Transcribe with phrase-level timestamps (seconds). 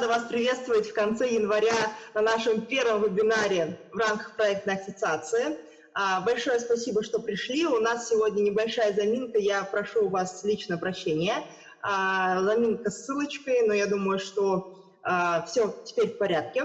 [0.00, 1.74] рада вас приветствовать в конце января
[2.14, 5.58] на нашем первом вебинаре в рамках проектной ассоциации.
[5.92, 7.66] А, большое спасибо, что пришли.
[7.66, 9.38] У нас сегодня небольшая заминка.
[9.38, 11.44] Я прошу у вас лично прощения.
[11.82, 16.64] А, заминка с ссылочкой, но я думаю, что а, все теперь в порядке.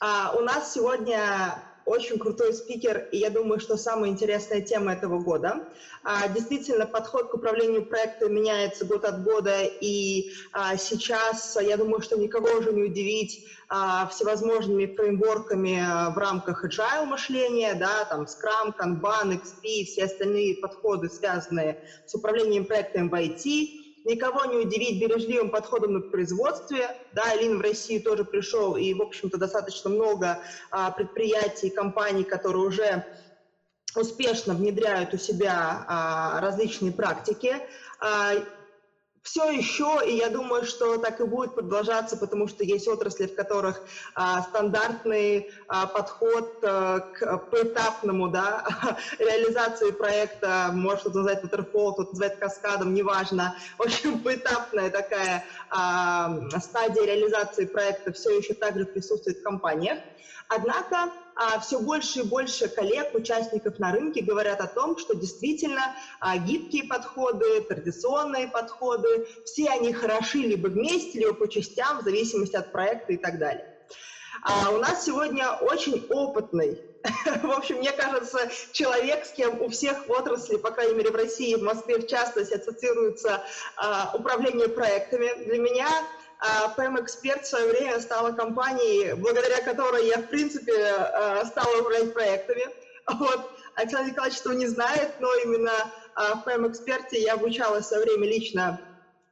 [0.00, 5.64] У нас сегодня очень крутой спикер, и я думаю, что самая интересная тема этого года.
[6.02, 12.02] А, действительно, подход к управлению проектом меняется год от года, и а, сейчас, я думаю,
[12.02, 18.72] что никого уже не удивить а, всевозможными фреймворками в рамках agile мышления, да, там Scrum,
[18.78, 23.68] Kanban, XP, все остальные подходы, связанные с управлением проектом в IT,
[24.06, 26.88] никого не удивить бережливым подходом на производстве.
[27.10, 30.38] Да, Лин в России тоже пришел, и, в общем-то, достаточно много
[30.70, 33.04] а, предприятий, компаний, которые уже
[33.96, 37.60] успешно внедряют у себя а, различные практики.
[38.00, 38.32] А,
[39.26, 43.34] все еще, и я думаю, что так и будет продолжаться, потому что есть отрасли, в
[43.34, 43.82] которых
[44.14, 48.64] а, стандартный а, подход а, к поэтапному да,
[49.18, 53.52] реализации проекта, может кто-то называть waterfall, кто-то называет каскадом, неважно.
[53.78, 56.30] В общем, поэтапная такая а,
[56.60, 59.98] стадия реализации проекта все еще также присутствует в компаниях.
[60.48, 65.94] Однако а, все больше и больше коллег, участников на рынке говорят о том, что действительно
[66.20, 72.56] а, гибкие подходы, традиционные подходы, все они хороши либо вместе, либо по частям, в зависимости
[72.56, 73.64] от проекта и так далее.
[74.42, 76.82] А у нас сегодня очень опытный,
[77.42, 81.14] в общем, мне кажется, человек, с кем у всех в отрасли, по крайней мере в
[81.14, 83.42] России, в Москве в частности, ассоциируется
[83.76, 85.32] а, управление проектами.
[85.44, 85.88] Для меня
[86.40, 92.12] а PEM-эксперт в свое время стала компанией, благодаря которой я, в принципе, а, стала управлять
[92.12, 92.64] проектами.
[93.08, 93.50] Вот.
[93.76, 95.72] Александр Николаевич этого не знает, но именно
[96.14, 98.80] а, в PEM-эксперте я обучалась свое время лично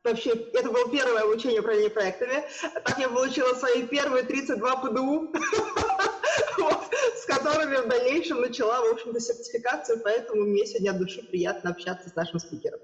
[0.05, 2.44] Вообще, это было первое обучение управления проектами.
[2.84, 5.33] Так я получила свои первые 32 ПДУ,
[7.16, 12.11] с которыми в дальнейшем начала, в общем-то, сертификацию, поэтому мне сегодня от души приятно общаться
[12.11, 12.80] с нашим спикером.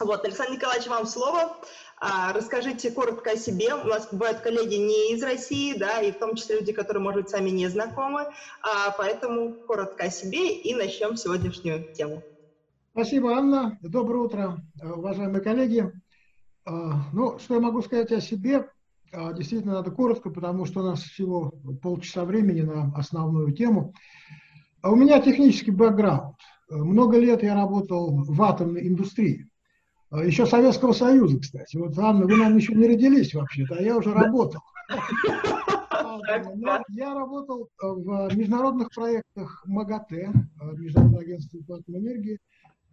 [0.00, 1.56] Вот, Александр Николаевич, вам слово.
[2.00, 3.74] А, расскажите коротко о себе.
[3.74, 7.22] У нас бывают коллеги не из России, да, и в том числе люди, которые, может
[7.22, 8.26] быть, сами не знакомы.
[8.62, 12.22] А, поэтому коротко о себе и начнем сегодняшнюю тему.
[12.92, 13.78] Спасибо, Анна.
[13.82, 15.92] Доброе утро, уважаемые коллеги.
[16.64, 18.70] А, ну, что я могу сказать о себе?
[19.10, 21.50] Действительно, надо коротко, потому что у нас всего
[21.82, 23.94] полчаса времени на основную тему.
[24.82, 26.36] У меня технический бэкграунд.
[26.68, 29.48] Много лет я работал в атомной индустрии.
[30.10, 31.76] А, еще Советского Союза, кстати.
[31.76, 34.62] Вот, Анна, вы, наверное, еще не родились вообще-то, а я уже работал.
[36.88, 40.32] Я работал в международных проектах МАГАТЭ,
[40.76, 42.38] Международное агентство по атомной энергии,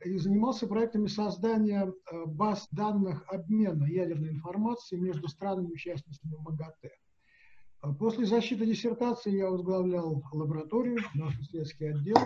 [0.03, 1.91] и занимался проектами создания
[2.25, 6.91] баз данных обмена ядерной информации между странами-участницами МАГАТЭ.
[7.99, 12.17] После защиты диссертации я возглавлял лабораторию, наш исследовательский отдел.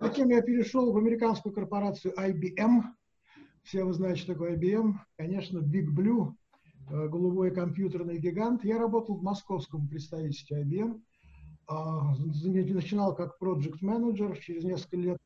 [0.00, 2.82] Затем я перешел в американскую корпорацию IBM,
[3.62, 4.94] все вы знаете, что такое IBM.
[5.16, 6.34] Конечно, Big Blue,
[6.90, 8.64] э, голубой компьютерный гигант.
[8.64, 11.00] Я работал в московском представительстве IBM.
[11.68, 15.18] А, начинал как project менеджер Через несколько лет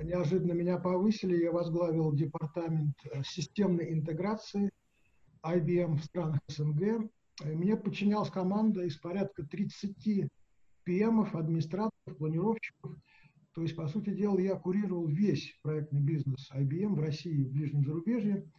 [0.00, 1.42] неожиданно меня повысили.
[1.42, 4.70] Я возглавил департамент э, системной интеграции
[5.44, 7.10] IBM в странах СНГ.
[7.44, 10.28] Мне подчинялась команда из порядка 30
[10.86, 12.94] PM, администраторов, планировщиков–
[13.54, 17.52] то есть, по сути дела, я курировал весь проектный бизнес IBM в России и в
[17.52, 18.50] ближнем зарубежье.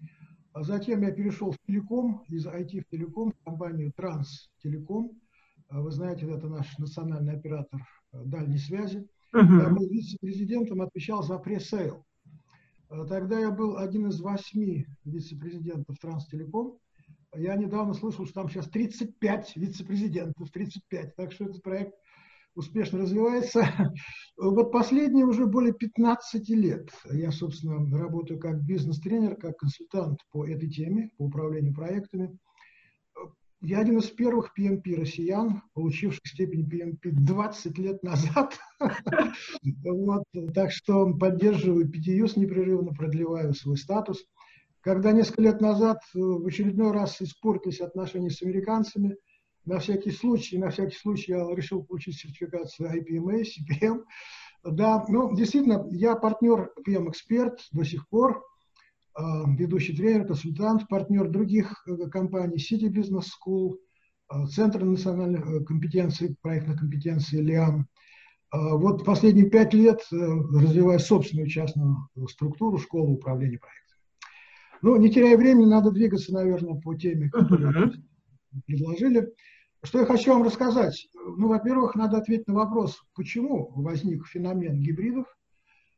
[0.54, 5.20] А затем я перешел в телеком, из IT в телеком, в компанию Транстелеком.
[5.70, 9.08] А вы знаете, это наш национальный оператор э, дальней связи.
[9.34, 9.64] Uh-huh.
[9.64, 12.06] Я был вице-президентом, отвечал за пресейл.
[12.90, 16.78] А тогда я был один из восьми вице-президентов Транстелеком.
[17.36, 21.16] Я недавно слышал, что там сейчас 35 вице-президентов, 35.
[21.16, 21.96] Так что этот проект
[22.56, 23.66] успешно развивается.
[24.36, 30.68] Вот последние уже более 15 лет я, собственно, работаю как бизнес-тренер, как консультант по этой
[30.70, 32.36] теме, по управлению проектами.
[33.62, 38.58] Я один из первых PMP россиян, получивших степень PMP 20 лет назад.
[39.84, 40.24] вот,
[40.56, 44.26] так что поддерживаю PTUS непрерывно, продлеваю свой статус.
[44.82, 49.16] Когда несколько лет назад в очередной раз испортились отношения с американцами–
[49.66, 54.04] на всякий случай, на всякий случай я решил получить сертификацию IPMA, CPM.
[54.64, 58.44] Да, ну, действительно, я партнер PM-эксперт до сих пор,
[59.18, 59.22] э,
[59.58, 63.78] ведущий тренер, консультант, партнер других э, компаний, City Business School,
[64.32, 67.88] э, Центр национальных компетенций, проектных компетенций ЛИАМ.
[68.56, 74.00] Вот последние пять лет развиваю собственную частную структуру школы управления проектами.
[74.84, 77.92] Ну, не теряя времени, надо двигаться, наверное, по теме, которая
[78.66, 79.34] предложили.
[79.84, 81.10] Что я хочу вам рассказать?
[81.14, 85.26] Ну, во-первых, надо ответить на вопрос, почему возник феномен гибридов,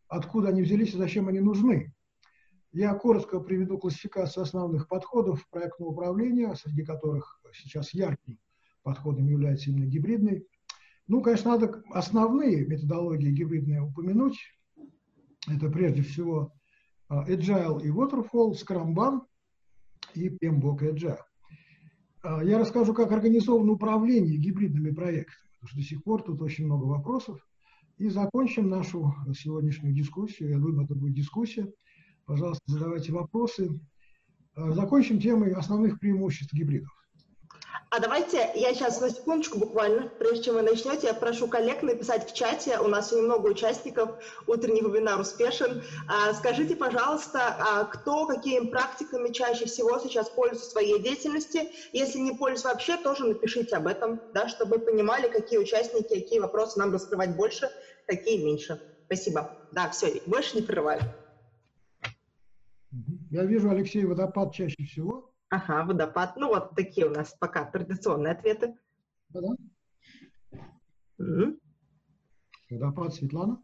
[0.08, 1.94] откуда они взялись и зачем они нужны.
[2.72, 8.40] Я коротко приведу классификацию основных подходов проектного управления, среди которых сейчас ярким
[8.84, 10.48] подходом является именно гибридный.
[11.08, 14.38] Ну, конечно, надо основные методологии гибридные упомянуть.
[15.48, 16.54] Это прежде всего
[17.08, 19.22] а, Agile и Waterfall, Scrum
[20.16, 21.20] и PMBOK Agile.
[22.26, 26.66] А, я расскажу, как организовано управление гибридными проектами, потому что до сих пор тут очень
[26.66, 27.40] много вопросов.
[27.98, 30.50] И закончим нашу сегодняшнюю дискуссию.
[30.50, 31.72] Я думаю, это будет дискуссия.
[32.26, 33.80] Пожалуйста, задавайте вопросы.
[34.56, 36.92] А, закончим темой основных преимуществ гибридов.
[37.96, 42.30] А давайте я сейчас на секундочку буквально, прежде чем вы начнете, я прошу коллег написать
[42.30, 44.10] в чате, у нас немного участников,
[44.48, 45.82] утренний вебинар успешен.
[46.10, 51.70] А, скажите, пожалуйста, а кто какими практиками чаще всего сейчас пользуется своей деятельности?
[51.94, 56.78] Если не пользуется вообще, тоже напишите об этом, да, чтобы понимали, какие участники, какие вопросы
[56.78, 57.70] нам раскрывать больше,
[58.08, 58.78] какие меньше.
[59.06, 59.58] Спасибо.
[59.72, 61.00] Да, все, больше не прерываю.
[63.32, 65.32] Я вижу, Алексей, водопад чаще всего.
[65.50, 66.36] Ага, водопад.
[66.38, 68.76] Ну, вот такие у нас пока традиционные ответы.
[69.30, 69.40] Да.
[71.18, 71.60] Угу.
[72.72, 73.62] Водопад, Светлана.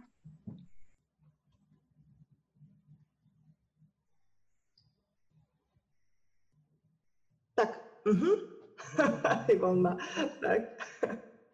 [7.56, 8.51] Так, угу.
[9.50, 9.98] И волна.
[10.42, 10.69] Так.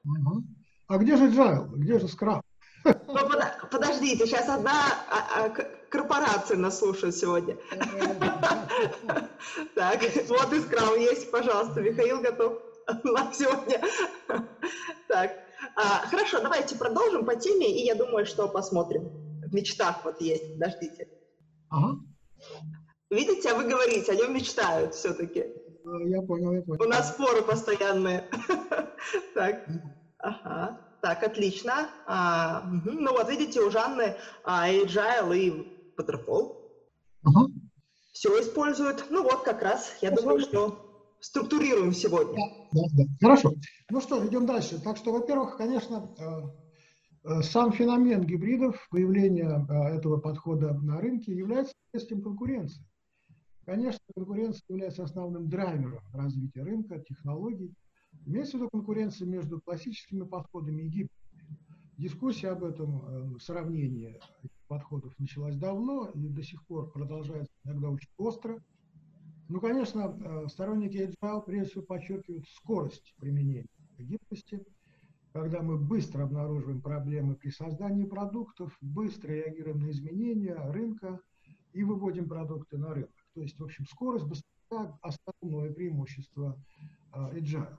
[0.04, 0.44] Угу.
[0.88, 1.68] А где же Джайл?
[1.76, 2.47] Где же Скраб?
[3.72, 4.72] Подождите, сейчас одна
[5.10, 5.50] а, а,
[5.90, 7.58] корпорация нас слушает сегодня.
[9.76, 12.60] Так, вот и скрам есть, пожалуйста, Михаил готов
[13.04, 13.82] на сегодня.
[15.08, 15.32] Так,
[15.76, 19.10] а, хорошо, давайте продолжим по теме, и я думаю, что посмотрим.
[19.48, 21.08] В мечтах вот есть, подождите.
[23.10, 25.46] Видите, а вы говорите, о нем мечтают все-таки.
[26.06, 26.84] Я понял, я понял.
[26.84, 28.30] У нас споры постоянные.
[29.34, 29.66] Так,
[30.18, 30.87] ага.
[31.02, 31.90] Так, отлично.
[32.08, 32.92] А, угу.
[32.92, 35.68] Ну вот, видите, у Жанны а, Agile и
[35.98, 36.56] Waterfall.
[37.24, 37.52] Угу.
[38.14, 39.06] Все используют.
[39.10, 40.24] Ну вот, как раз, я Хорошо.
[40.24, 40.88] думаю, что
[41.20, 42.36] структурируем сегодня.
[42.72, 43.04] Да, да, да.
[43.22, 43.54] Хорошо.
[43.90, 44.82] Ну что, идем дальше.
[44.82, 46.42] Так что, во-первых, конечно, э,
[47.24, 52.84] э, сам феномен гибридов, появление э, этого подхода на рынке является следствием конкуренции.
[53.66, 57.74] Конечно, конкуренция является основным драйвером развития рынка, технологий.
[58.26, 61.12] Имеется в виду конкуренция между классическими подходами и гибридами.
[61.98, 64.20] Дискуссия об этом э, сравнении
[64.68, 68.62] подходов началась давно и до сих пор продолжается иногда очень остро.
[69.50, 73.66] Ну, конечно, э, сторонники Agile прежде всего подчеркивают скорость применения
[73.98, 74.64] гибкости,
[75.34, 81.20] когда мы быстро обнаруживаем проблемы при создании продуктов, быстро реагируем на изменения рынка
[81.74, 83.12] и выводим продукты на рынок.
[83.34, 84.52] То есть, в общем, скорость, быстрота–
[85.02, 86.58] основное преимущество
[87.14, 87.78] agile.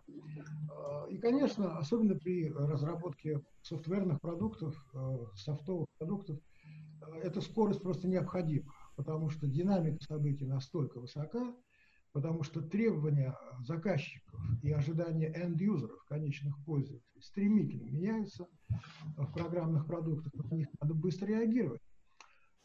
[0.71, 6.39] А, и, конечно, особенно при разработке софтверных продуктов, а, софтовых продуктов,
[7.03, 11.55] а, эта скорость просто необходима, потому что динамика событий настолько высока,
[12.13, 18.49] потому что требования заказчиков и ожидания end-юзеров, конечных пользователей, стремительно меняются
[19.17, 21.83] в программных продуктах, на них надо быстро реагировать.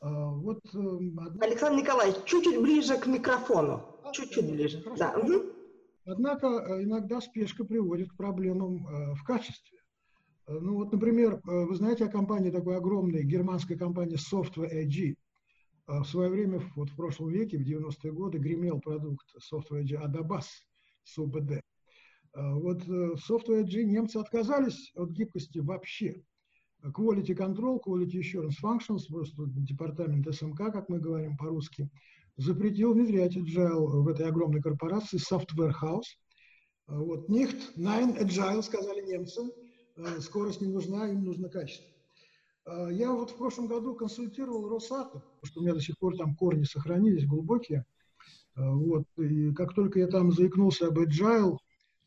[0.01, 1.45] Вот, эм, одна...
[1.45, 3.92] Александр Николаевич, чуть-чуть ближе к микрофону.
[4.13, 4.81] Чуть-чуть ближе.
[4.81, 4.99] Хорошо.
[4.99, 5.17] Да.
[5.17, 5.53] Угу.
[6.05, 9.79] Однако э, иногда спешка приводит к проблемам э, в качестве.
[10.47, 15.15] Э, ну вот, например, вы знаете о компании такой огромной, германской компании Software AG.
[15.85, 20.45] В свое время, вот в прошлом веке, в 90-е годы, гремел продукт Software AG Adabas,
[21.03, 21.59] СУБД.
[22.33, 26.23] Вот в Software AG немцы отказались от гибкости вообще.
[26.81, 31.89] Quality Control, Quality Assurance Functions, просто департамент СМК, как мы говорим по-русски–
[32.37, 36.17] запретил внедрять agile в этой огромной корпорации Software House.
[36.87, 39.41] А вот, nicht, nein, agile, сказали немцы,
[39.95, 41.87] а, скорость не нужна, им нужно качество.
[42.65, 46.17] А, я вот в прошлом году консультировал Росатом, потому что у меня до сих пор
[46.17, 47.85] там корни сохранились глубокие.
[48.55, 51.57] Вот, и как только я там заикнулся об agile,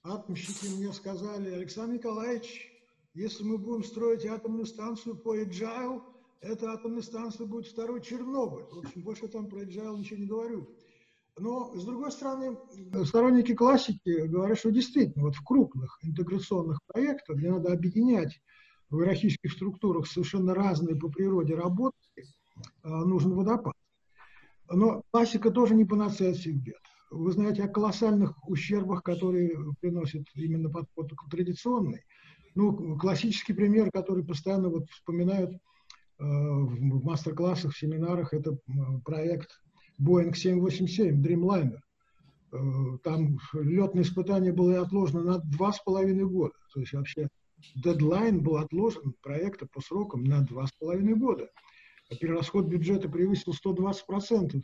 [0.04, 2.70] атомщики мне сказали, Александр Николаевич,
[3.14, 6.02] если мы будем строить атомную станцию по agile,
[6.40, 8.64] эта атомная станция будет второй Чернобыль.
[8.70, 10.68] В общем, больше там про agile ничего не говорю.
[11.38, 12.56] Но, с другой стороны,
[13.04, 18.40] сторонники классики говорят, что действительно вот в крупных интеграционных проектах, где надо объединять
[18.88, 21.96] в иерархических структурах совершенно разные по природе работы,
[22.82, 23.74] а, нужен водопад.
[24.70, 26.80] Но классика тоже не панацея от всех бед.
[27.10, 32.02] Вы знаете о колоссальных ущербах, которые приносит именно подход традиционный.
[32.54, 35.52] Ну, классический пример, который постоянно вот вспоминают
[36.18, 38.56] в мастер-классах, в семинарах, это
[39.04, 39.60] проект
[40.00, 41.78] Boeing 787 Dreamliner.
[43.02, 46.54] там летное испытание было отложено на два с половиной года.
[46.72, 47.28] То есть вообще
[47.74, 51.48] дедлайн был отложен проекта по срокам на два с половиной года.
[52.10, 54.62] А перерасход бюджета превысил 120%.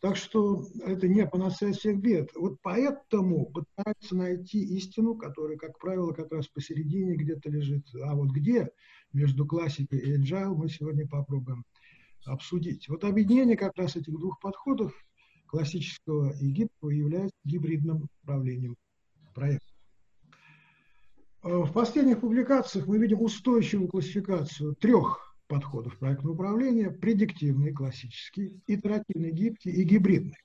[0.00, 2.30] Так что это не панацея всех бед.
[2.34, 7.86] Вот поэтому пытаются найти истину, которая, как правило, как раз посередине где-то лежит.
[8.02, 8.68] А вот где
[9.14, 11.64] между классикой и agile мы сегодня попробуем
[12.26, 12.88] обсудить.
[12.88, 14.92] Вот объединение как раз этих двух подходов,
[15.46, 18.76] классического и гибкого, является гибридным управлением
[19.34, 19.66] проекта.
[21.42, 29.70] В последних публикациях мы видим устойчивую классификацию трех подходов проектного управления, предиктивный, классический, итеративный, гибкий
[29.70, 30.38] и гибридный.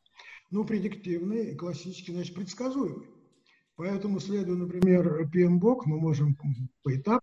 [0.52, 3.08] Ну, предиктивный и классический, значит, предсказуемый.
[3.78, 6.36] Поэтому, следуя, например, PMBOK, мы можем
[6.84, 7.19] поэтапно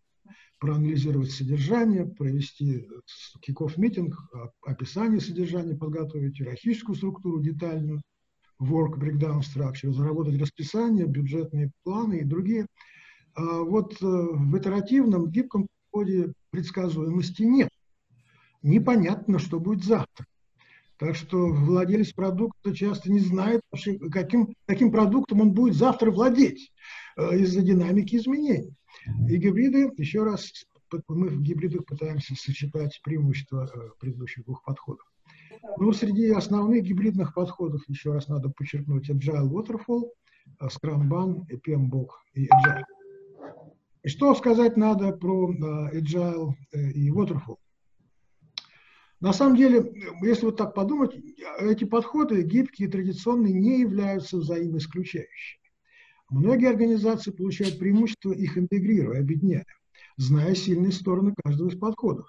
[0.58, 2.88] проанализировать содержание, провести
[3.40, 4.14] киков митинг
[4.62, 8.00] описание содержания, подготовить иерархическую структуру детальную,
[8.60, 12.66] work breakdown structure, заработать расписание, бюджетные планы и другие.
[13.34, 17.68] А вот э, в итеративном, гибком подходе предсказуемости нет
[18.62, 20.26] непонятно, что будет завтра.
[20.98, 23.60] Так что владелец продукта часто не знает
[24.10, 26.72] каким, каким продуктом он будет завтра владеть
[27.16, 28.74] э, из-за динамики изменений.
[29.28, 30.52] И гибриды, еще раз,
[31.08, 35.06] мы в гибридах пытаемся сочетать преимущества э, предыдущих двух подходов.
[35.78, 40.10] Ну, среди основных гибридных подходов, еще раз надо подчеркнуть, Agile Waterfall,
[40.60, 42.84] э, Scrum и PMBOK и Agile.
[44.02, 45.52] И что сказать надо про
[45.92, 47.58] Agile и Waterfall?
[49.20, 51.16] На самом деле, если вот так подумать,
[51.58, 55.65] эти подходы, гибкие и традиционные, не являются взаимоисключающими.
[56.28, 59.64] Многие организации получают преимущество, их интегрируя, объединяя,
[60.16, 62.26] зная сильные стороны каждого из подходов.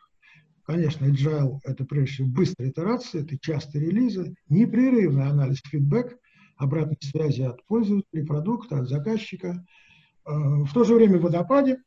[0.64, 6.18] Конечно, agile– это прежде всего быстрая итерация, это частые релизы, непрерывный анализ фидбэк,
[6.58, 9.66] обратной связи от пользователей продукта, от заказчика.
[10.26, 11.78] Э, в то же время в водопаде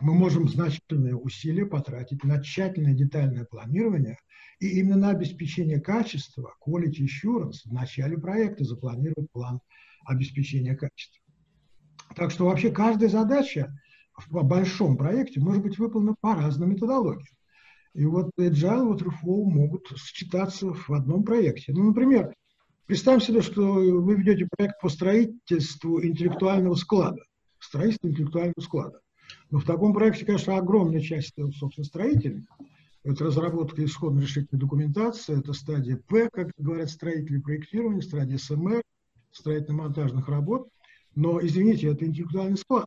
[0.00, 4.18] мы можем значительные усилия потратить на тщательное детальное планирование
[4.58, 9.60] и именно на обеспечение качества, quality assurance, в начале проекта запланировать план
[10.04, 11.22] обеспечения качества.
[12.14, 13.72] Так что вообще каждая задача
[14.28, 17.26] в большом проекте может быть выполнена по разным методологиям.
[17.94, 21.72] И вот Agile Waterfall могут сочетаться в одном проекте.
[21.72, 22.32] Ну, например,
[22.86, 27.22] представим себе, что вы ведете проект по строительству интеллектуального склада.
[27.58, 29.00] Строительство интеллектуального склада.
[29.50, 32.46] Но в таком проекте, конечно, огромная часть, собственно, строительная.
[33.02, 38.82] Это разработка исходной решительной документации, это стадия П, как говорят строители проектирования, стадия СМР,
[39.32, 40.68] строительно-монтажных работ.
[41.14, 42.86] Но, извините, это интеллектуальный склад.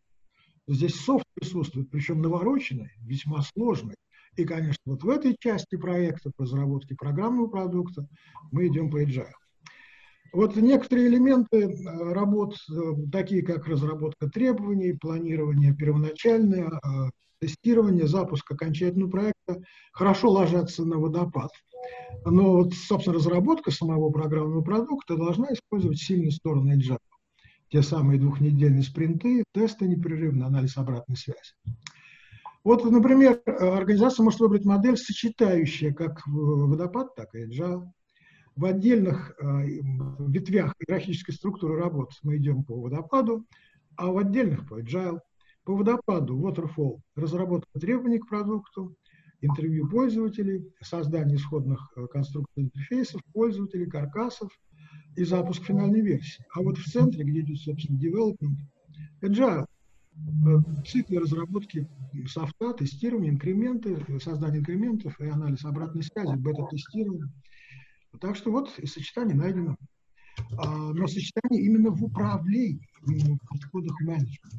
[0.68, 3.96] Здесь софт присутствует, причем навороченный, весьма сложный.
[4.38, 8.08] И, конечно, вот в этой части проекта по разработке программного продукта
[8.52, 9.32] мы идем по agile.
[10.32, 12.74] Вот некоторые элементы э, работ, э,
[13.12, 19.62] такие как разработка требований, планирование первоначальное, э, тестирование, запуск окончательного проекта,
[19.92, 21.52] хорошо ложатся на водопад.
[22.26, 26.98] Но вот, собственно, разработка самого программного продукта должна использовать сильные стороны agile.
[27.74, 31.56] Те самые двухнедельные спринты, тесты непрерывный, анализ обратной связи.
[32.64, 37.88] Вот, например, организация может выбрать модель, сочетающая как водопад, так и agile.
[38.56, 39.66] В отдельных э,
[40.20, 43.44] ветвях иерархической структуры работ мы идем по водопаду,
[43.96, 45.20] а в отдельных по agile.
[45.64, 48.96] По водопаду waterfall– разработка требований к продукту,
[49.42, 54.52] интервью пользователей, создание исходных э, конструкций интерфейсов, пользователей, каркасов
[55.16, 56.46] и запуск финальной версии.
[56.54, 58.58] А вот в центре, где идет, собственно, development,
[59.22, 61.88] agile э, циклы разработки
[62.28, 67.30] софта, тестирования, инкременты, создание инкрементов и анализ обратной связи, бета-тестирование–
[68.20, 69.76] так что вот и сочетание найдено.
[70.58, 74.58] А, но сочетание именно в управлении, в подходах менеджмента.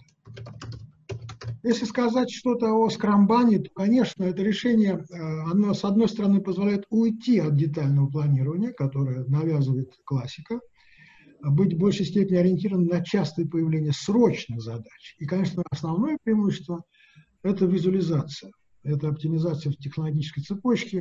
[1.64, 5.16] Если сказать что-то о скрамбане, то, конечно, это решение, э,
[5.50, 10.60] оно, с одной стороны, позволяет уйти от детального планирования, которое навязывает классика,
[11.42, 15.16] а быть в большей степени ориентированным на частое появление срочных задач.
[15.18, 16.84] И, конечно, основное преимущество–
[17.42, 18.52] это визуализация,
[18.82, 21.00] это оптимизация в технологической цепочке,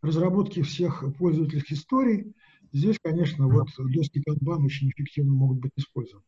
[0.00, 2.34] разработки всех пользовательских историй,
[2.74, 6.24] здесь, конечно, вот доски Kanban очень эффективно могут быть использованы.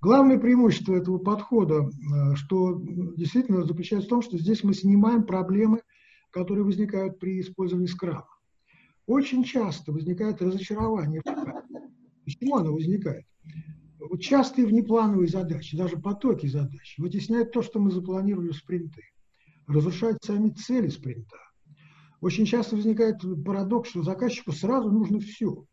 [0.00, 2.80] Главное преимущество этого подхода, э, что
[3.16, 5.80] действительно заключается в том, что здесь мы снимаем проблемы,
[6.30, 8.28] которые возникают при использовании скрама.
[9.06, 11.22] Очень часто возникает разочарование.
[12.24, 13.24] Почему оно возникает?
[13.98, 19.02] Вот частые внеплановые задачи, даже потоки задач, вытесняют то, что мы запланировали в спринты,
[19.66, 21.36] разрушают сами цели спринта
[22.20, 25.64] очень часто возникает парадокс, что заказчику сразу нужно все.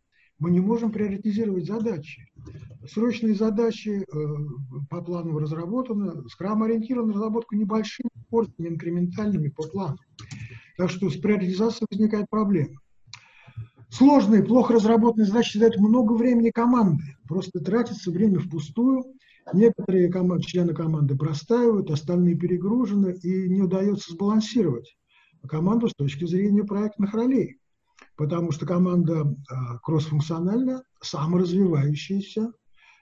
[0.43, 2.29] Мы не можем приоритизировать задачи.
[2.85, 9.95] Срочные задачи э, по плану разработаны, скрам-ориентирована разработка небольшими порциями, инкрементальными по плану.
[10.75, 12.75] Так что с приоритизацией возникает проблема.
[13.89, 17.03] Сложные, плохо разработанные задачи дают много времени команды.
[17.25, 19.05] Просто тратится время впустую.
[19.53, 24.97] Некоторые команд, члены команды простаивают, остальные перегружены, и не удается сбалансировать
[25.47, 27.59] команду с точки зрения проектных ролей.
[28.15, 32.51] Потому что команда а, кроссфункциональна, саморазвивающаяся,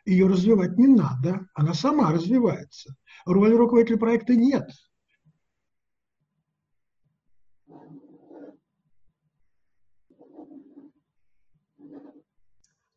[0.06, 2.96] ее развивать не надо, она сама развивается.
[3.26, 4.70] Роли руководителя проекта нет.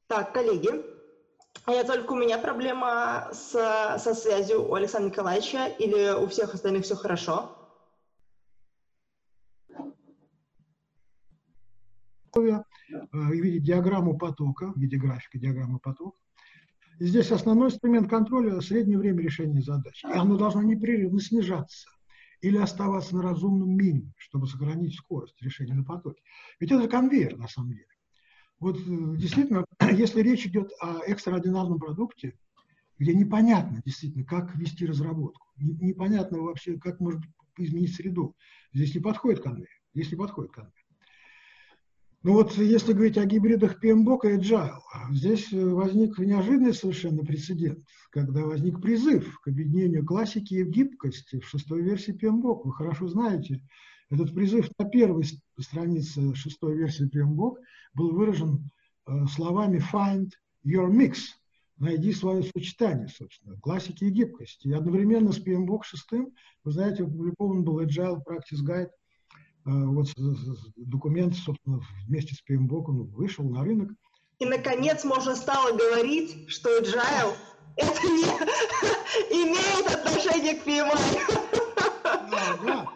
[0.07, 0.71] Так, коллеги,
[1.67, 3.51] а только у меня проблема с,
[3.99, 7.54] со связью у Александра Николаевича или у всех остальных все хорошо?
[12.41, 16.17] В виде диаграмму потока, в виде графика диаграммы потока.
[17.01, 20.05] И здесь основной инструмент контроля– среднее время решения задач.
[20.05, 21.89] И оно должно непрерывно снижаться
[22.41, 26.23] или оставаться на разумном минимуме, чтобы сохранить скорость решения на потоке.
[26.61, 27.87] Ведь это конвейер на самом деле.
[28.61, 32.39] Вот э, действительно, если речь идет о экстраординарном продукте,
[32.99, 37.23] где непонятно действительно, как вести разработку, непонятно вообще, как может
[37.59, 38.37] изменить среду,
[38.73, 39.69] здесь не подходит конвейер.
[39.95, 40.84] Здесь не подходит конвейер.
[42.25, 44.79] Ну вот если говорить о гибридах PMBOK и Agile,
[45.11, 51.83] здесь возник неожиданный совершенно прецедент, когда возник призыв к объединению классики и гибкости в шестой
[51.83, 52.63] версии PMBOK.
[52.65, 53.61] Вы хорошо знаете,
[54.09, 55.27] этот призыв на первой
[55.61, 57.57] странице шестой версии PMBOK
[57.93, 58.71] был выражен
[59.07, 60.31] э, словами «find
[60.65, 61.17] your mix»,
[61.77, 64.69] найди свое сочетание, собственно, классики и гибкости.
[64.69, 66.13] И одновременно с PMBOK 6,
[66.65, 69.04] вы знаете, опубликован был Agile Practice Guide Э,
[69.65, 70.09] вот
[70.77, 73.91] документ, собственно, вместе с PMBOK он вышел на рынок.
[74.39, 77.35] И, наконец, можно стало говорить, что Agile
[77.77, 78.25] это не
[79.31, 81.55] имеет отношение к PMI.
[82.05, 82.91] Да, да,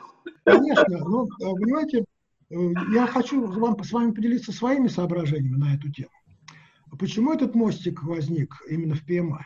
[0.45, 0.99] конечно.
[0.99, 2.05] Но, э, понимаете,
[2.51, 2.55] э,
[2.93, 6.11] я хочу вам, с вами поделиться своими соображениями на эту тему.
[6.99, 9.43] Почему этот мостик возник именно в PMI?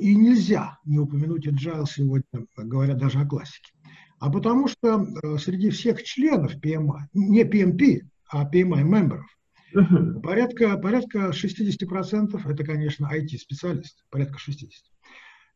[0.00, 3.75] И нельзя не упомянуть Agile сегодня, говоря даже о классике
[4.18, 9.26] а потому что э, среди всех членов PMI, не PMP, а PMI мемберов,
[9.74, 10.20] uh-huh.
[10.20, 14.52] порядка, порядка 60% это, конечно, IT-специалисты, порядка 60%.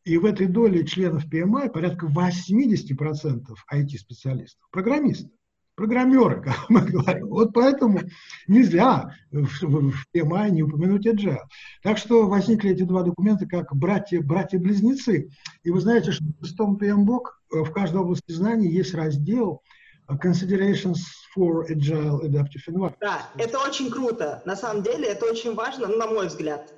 [0.03, 5.31] И в этой доле членов PMI порядка 80% IT-специалистов, программисты
[5.75, 7.27] программеры, как мы говорим.
[7.27, 8.01] Вот поэтому
[8.47, 11.39] нельзя в, в PMI не упомянуть Agile.
[11.81, 15.29] Так что возникли эти два документа как братья-близнецы.
[15.63, 19.61] И вы знаете, что в шестом PMBOK в каждой области знаний есть раздел
[20.09, 20.97] Considerations
[21.35, 22.95] for Agile Adaptive Environment.
[22.99, 24.41] Да, это очень круто.
[24.45, 26.73] На самом деле это очень важно, на мой взгляд,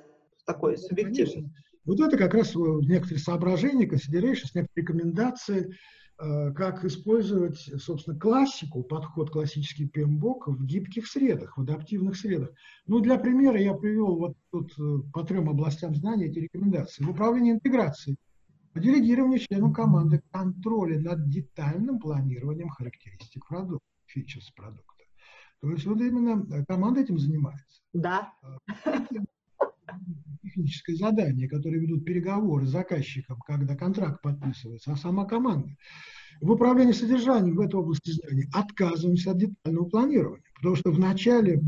[0.46, 1.50] такой субъективный.
[1.84, 5.76] Вот это как раз некоторые соображения, considerations, некоторые рекомендации,
[6.16, 12.50] Э, как использовать, собственно, классику, подход классический PMBOK в гибких средах, в адаптивных средах.
[12.86, 17.02] Ну, для примера я привел вот тут э, по трем областям знания эти рекомендации.
[17.02, 18.16] В управлении интеграцией,
[18.80, 25.04] делегирование членам команды контроля над детальным планированием характеристик продукта, фичерс продукта.
[25.60, 27.80] То есть вот именно э, команда этим занимается.
[27.92, 28.32] Да
[30.54, 35.68] техническое задание, которые ведут переговоры с заказчиком, когда контракт подписывается, а сама команда.
[36.40, 41.60] В управлении содержанием в этой области знаний отказываемся от детального планирования, потому что в начале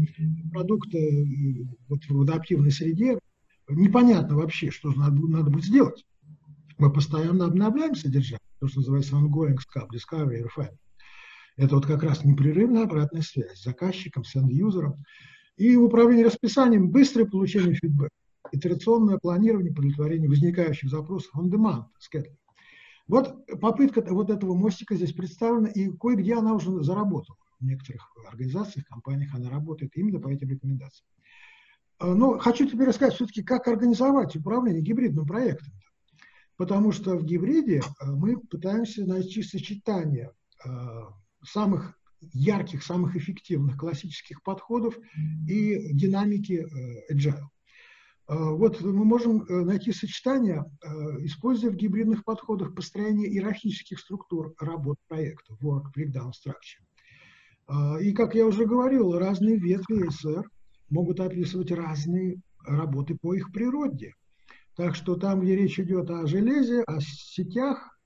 [0.51, 0.99] продукта
[1.89, 3.19] вот в адаптивной среде
[3.69, 6.05] непонятно вообще, что надо, надо будет сделать.
[6.79, 10.79] Мы постоянно обновляем содержание, то, что называется ongoing SCAP, discovery, refinement.
[11.57, 14.97] Это вот как раз непрерывная обратная связь с заказчиком, с end-юзером.
[15.57, 18.11] И в управлении расписанием быстрое получение фидбэка
[18.53, 22.37] итерационное планирование, удовлетворение возникающих запросов on demand, scheduling.
[23.09, 27.39] Вот попытка вот этого мостика здесь представлена, и кое-где она уже заработала.
[27.61, 31.09] В некоторых организациях, компаниях она работает именно по этим рекомендациям.
[31.99, 35.73] А, но хочу теперь рассказать все-таки, как организовать управление гибридным проектом.
[36.57, 40.33] Потому что в гибриде а, мы пытаемся найти сочетание
[40.65, 41.09] а,
[41.45, 41.99] самых
[42.33, 44.97] ярких, самых эффективных классических подходов
[45.47, 46.67] и динамики
[47.13, 47.45] agile.
[48.29, 50.89] Э, вот мы можем э, найти сочетание, э,
[51.25, 56.85] используя в гибридных подходах построение иерархических структур работ проекта, work breakdown structure.
[58.01, 60.49] И, как я уже говорил, разные ветви СР
[60.89, 64.13] могут описывать разные работы по их природе.
[64.77, 67.99] Так что там, где речь идет о железе, о сетях,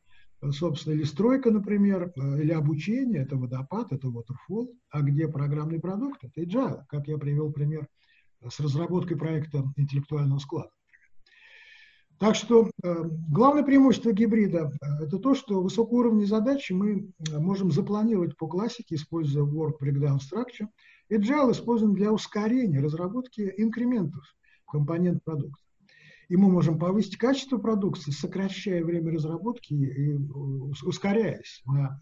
[0.52, 6.40] собственно, или стройка, например, или обучение, это водопад, это waterfall, а где программный продукт, это
[6.40, 7.88] agile, как я привел пример
[8.48, 10.70] с разработкой проекта интеллектуального склада.
[12.18, 18.36] Так что э, главное преимущество гибрида э,– это то, что высокоуровневые задачи мы можем запланировать
[18.36, 20.68] по классике, используя Work Breakdown Structure.
[21.10, 24.22] Agile используем для ускорения разработки инкрементов
[24.66, 25.62] компонент продукта.
[26.30, 31.98] И мы можем повысить качество продукции, сокращая время разработки и ускоряясь, на,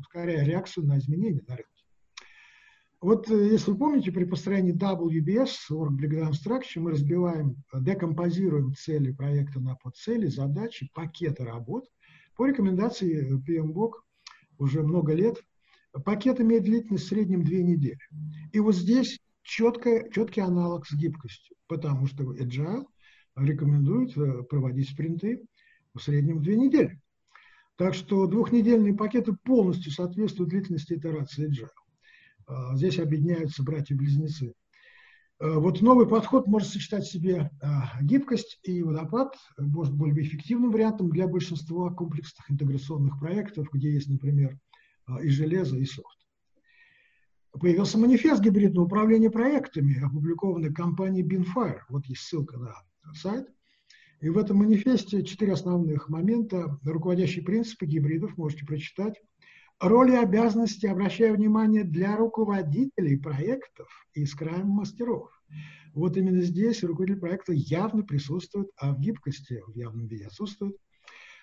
[0.00, 1.70] ускоряя реакцию на изменения на рынке.
[3.00, 9.12] Вот э, если вы помните, при построении WBS, Work Breakdown Structure, мы разбиваем, декомпозируем цели
[9.12, 11.84] проекта на подцели, задачи, пакеты работ.
[12.36, 13.92] По рекомендации PMBOK
[14.58, 15.40] уже много лет
[16.04, 18.00] пакет имеет длительность в среднем две недели.
[18.52, 22.86] И вот здесь четко, четкий аналог с гибкостью, потому что Agile
[23.36, 25.42] рекомендует э, проводить спринты
[25.94, 27.00] в среднем две недели.
[27.76, 31.68] Так что двухнедельные пакеты полностью соответствуют длительности итерации Agile.
[32.46, 34.54] А, здесь объединяются братья-близнецы.
[35.38, 40.26] А, вот новый подход может сочетать в себе а, гибкость и водопад, может быть более
[40.26, 44.58] эффективным вариантом для большинства комплексных интеграционных проектов, где есть, например,
[45.22, 46.18] и железо, и софт.
[47.52, 51.80] Появился манифест гибридного управления проектами, опубликованный компанией Binfire.
[51.88, 52.74] Вот есть ссылка на
[53.14, 53.46] сайт.
[54.20, 59.20] И в этом манифесте четыре основных момента, руководящие принципы гибридов, можете прочитать.
[59.78, 65.30] Роли и обязанности, обращаю внимание, для руководителей проектов и скрайм-мастеров.
[65.92, 70.76] Вот именно здесь руководитель проекта явно присутствует, а в гибкости в явном виде отсутствует.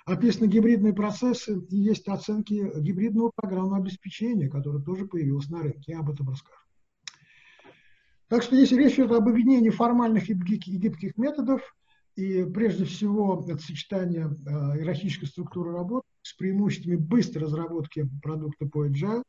[0.06, 5.94] Описаны гибридные процессы и есть оценки гибридного программного обеспечения, которое тоже появилось на рынке.
[5.94, 6.63] Я об этом расскажу.
[8.28, 11.62] Так что если речь идет об объединении формальных и гибких методов,
[12.16, 18.86] и прежде всего это сочетание э, иерархической структуры работы с преимуществами быстрой разработки продукта по
[18.86, 19.24] agile,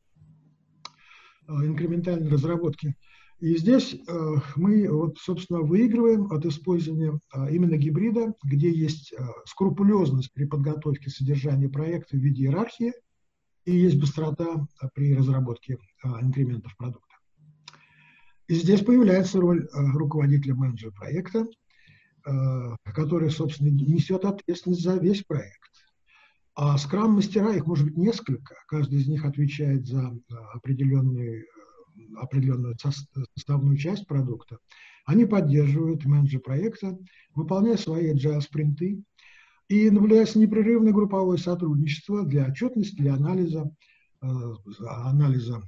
[1.47, 2.95] э, инкрементальной разработки.
[3.39, 9.13] И здесь э, мы, вот, собственно, выигрываем от использования именно гибрида, где есть
[9.45, 12.93] скрупулезность при подготовке содержания проекта в виде иерархии
[13.65, 15.79] и есть быстрота при разработке
[16.21, 17.04] инкрементов продукта.
[18.47, 21.47] И здесь появляется роль руководителя менеджера проекта,
[22.27, 25.69] Э, который, собственно, несет ответственность за весь проект.
[26.55, 30.11] А скрам-мастера, их может быть несколько, каждый из них отвечает за
[30.53, 31.45] определенную, э,
[32.15, 34.57] определенную составную часть продукта.
[35.05, 36.97] Они поддерживают менеджер проекта,
[37.35, 39.03] выполняя свои agile спринты
[39.67, 43.69] и наблюдается непрерывное групповое сотрудничество для отчетности, для анализа, э,
[44.21, 45.61] анализа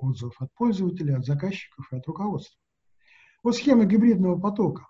[0.00, 2.58] отзывов от пользователей, от заказчиков и от руководства.
[3.42, 4.86] Вот схема гибридного потока.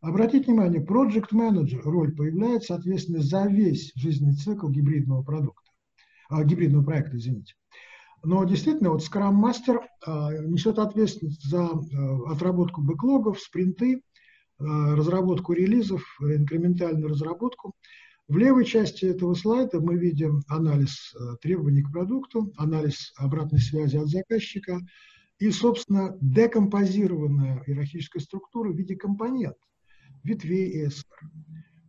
[0.00, 5.70] Обратите внимание, Project Manager роль появляется, соответственно, за весь жизненный цикл гибридного продукта,
[6.28, 7.54] а, гибридного проекта, извините.
[8.22, 14.02] Но действительно, вот Scrum Master а, несет ответственность за а, отработку бэклогов, спринты,
[14.58, 17.74] а, разработку релизов, инкрементальную разработку.
[18.28, 23.96] В левой части этого слайда мы видим анализ а, требований к продукту, анализ обратной связи
[23.96, 24.80] от заказчика
[25.38, 29.62] и, собственно, декомпозированная иерархическая структура в виде компонентов
[30.24, 31.04] ветвей ESR.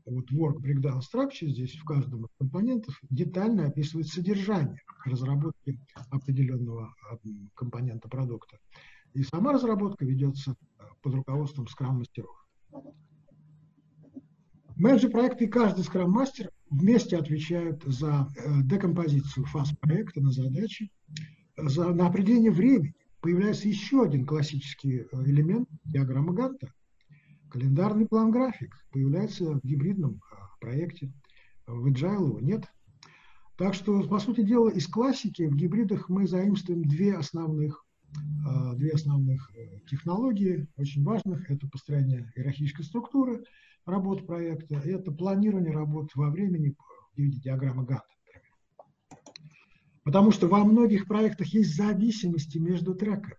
[0.06, 5.80] Вот work breakdown structure здесь в каждом из компонентов детально описывает содержание разработки
[6.12, 6.94] определенного
[7.56, 8.60] компонента продукта.
[9.14, 12.46] И сама разработка ведется э, под руководством скрам-мастеров.
[14.78, 20.92] Менеджер проекта и каждый скрам-мастер вместе отвечают за э, декомпозицию фаз проекта на задачи,
[21.58, 22.94] за, на определение времени.
[23.22, 26.72] Появляется еще один классический э, элемент диаграммы Ганта–
[27.50, 30.22] Календарный план-график появляется в гибридном
[30.60, 31.12] проекте,
[31.66, 32.66] в Agile его нет.
[33.58, 37.86] Так что, по сути дела, из классики в гибридах мы заимствуем две основных,
[38.76, 41.50] две основных э, технологии, очень важных.
[41.50, 43.44] Это построение иерархической структуры
[43.88, 46.76] работ проекта, это планирование работ во времени
[47.14, 48.06] в виде диаграммы Ганта.
[50.04, 53.36] Потому что во многих проектах есть зависимости между треками.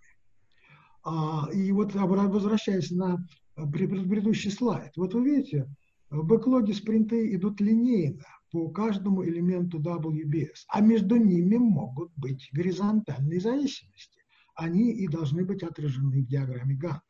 [1.04, 4.92] А, и вот возвращаясь на предыдущий слайд.
[4.96, 5.66] Вот вы видите,
[6.10, 14.18] бэклоги спринты идут линейно по каждому элементу WBS, а между ними могут быть горизонтальные зависимости.
[14.54, 17.02] Они и должны быть отражены в диаграмме Ганта.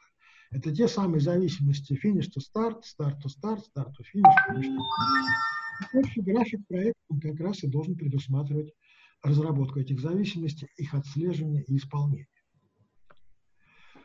[0.50, 4.78] Это те самые зависимости finish to start, start to start, start to.
[5.94, 8.72] Общий график проекта как раз и должен предусматривать
[9.22, 12.26] разработку этих зависимостей, их отслеживание и исполнение.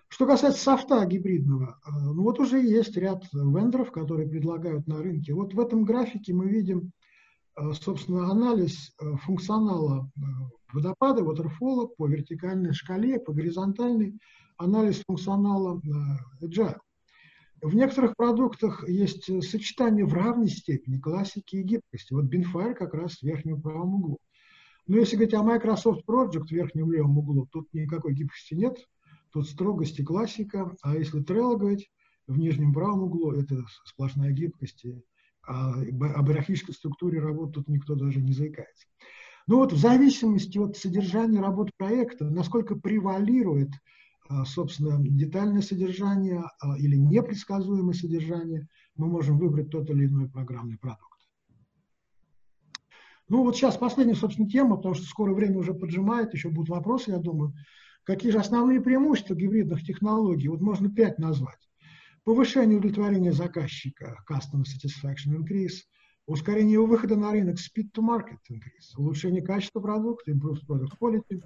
[0.10, 5.34] Что касается софта гибридного, э, ну вот уже есть ряд вендоров, которые предлагают на рынке.
[5.34, 6.92] Вот в этом графике мы видим,
[7.56, 10.12] э, собственно, анализ э, функционала
[10.72, 14.20] водопада, waterfall по вертикальной шкале, по горизонтальной.
[14.58, 15.82] Анализ функционала
[16.42, 16.78] Agile.
[17.62, 22.13] В некоторых продуктах есть сочетание в равной степени классики и гибкости.
[22.13, 24.18] Вот Binfire как раз в верхнем правом углу.
[24.86, 28.86] Но если говорить о Microsoft Project в верхнем левом углу, тут никакой гибкости нет,
[29.32, 30.76] тут строгость и классика.
[30.82, 31.89] А если Trello говорить,
[32.28, 34.86] в нижнем правом углу это сплошная гибкость.
[35.48, 38.88] А об иерархической структуре работы тут никто даже не заикается.
[39.48, 43.72] Ну вот в зависимости от содержания работы проекта, насколько превалирует,
[44.46, 51.10] собственно, детальное содержание а, или непредсказуемое содержание, мы можем выбрать тот или иной программный продукт.
[53.30, 57.12] Ну вот сейчас последняя, собственно, тема, потому что скоро время уже поджимает, еще будут вопросы,
[57.12, 57.54] я думаю.
[58.04, 60.50] Какие же основные преимущества гибридных технологий?
[60.50, 61.60] Вот можно пять назвать.
[62.26, 65.84] Повышение удовлетворения заказчика, customer satisfaction increase,
[66.26, 71.42] ускорение его выхода на рынок, speed to market increase, улучшение качества продукта, improved product quality,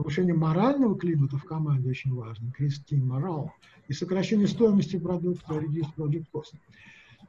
[0.00, 3.50] повышение морального климата в команде очень важно, team morale,
[3.86, 6.54] и сокращение стоимости продукта, reduce project cost.